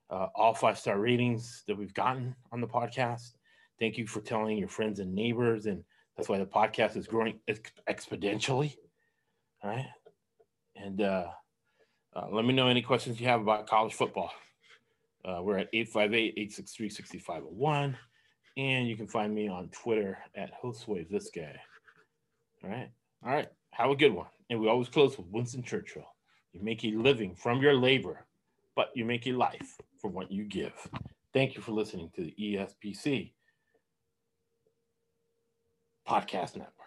uh, 0.08 0.28
all 0.34 0.54
five 0.54 0.78
star 0.78 0.98
ratings 0.98 1.64
that 1.66 1.76
we've 1.76 1.92
gotten 1.92 2.36
on 2.52 2.60
the 2.60 2.68
podcast. 2.68 3.32
Thank 3.80 3.98
you 3.98 4.06
for 4.06 4.20
telling 4.20 4.56
your 4.56 4.68
friends 4.68 5.00
and 5.00 5.14
neighbors. 5.14 5.66
And 5.66 5.82
that's 6.16 6.28
why 6.28 6.38
the 6.38 6.46
podcast 6.46 6.96
is 6.96 7.08
growing 7.08 7.40
exponentially. 7.88 8.76
All 9.64 9.70
right. 9.70 9.86
And 10.76 11.00
uh, 11.00 11.28
uh, 12.14 12.26
let 12.30 12.44
me 12.44 12.52
know 12.52 12.68
any 12.68 12.82
questions 12.82 13.18
you 13.18 13.26
have 13.26 13.40
about 13.40 13.66
college 13.66 13.94
football. 13.94 14.30
Uh, 15.24 15.40
we're 15.42 15.56
at 15.56 15.70
858 15.72 16.34
863 16.36 16.90
6501. 16.90 17.96
And 18.58 18.86
you 18.86 18.94
can 18.94 19.08
find 19.08 19.34
me 19.34 19.48
on 19.48 19.70
Twitter 19.70 20.18
at 20.34 20.52
Josue 20.62 21.08
this 21.08 21.30
guy. 21.34 21.58
All 22.62 22.70
right. 22.70 22.90
All 23.24 23.32
right. 23.32 23.48
Have 23.70 23.90
a 23.90 23.96
good 23.96 24.12
one. 24.12 24.26
And 24.50 24.60
we 24.60 24.68
always 24.68 24.88
close 24.88 25.16
with 25.16 25.26
Winston 25.28 25.62
Churchill. 25.62 26.04
You 26.52 26.60
make 26.62 26.84
a 26.84 26.90
living 26.92 27.34
from 27.34 27.62
your 27.62 27.74
labor, 27.74 28.26
but 28.76 28.90
you 28.94 29.06
make 29.06 29.26
a 29.26 29.32
life 29.32 29.78
from 29.98 30.12
what 30.12 30.30
you 30.30 30.44
give. 30.44 30.74
Thank 31.32 31.56
you 31.56 31.62
for 31.62 31.72
listening 31.72 32.10
to 32.14 32.22
the 32.22 32.34
ESPC 32.38 33.32
Podcast 36.06 36.56
Network. 36.56 36.83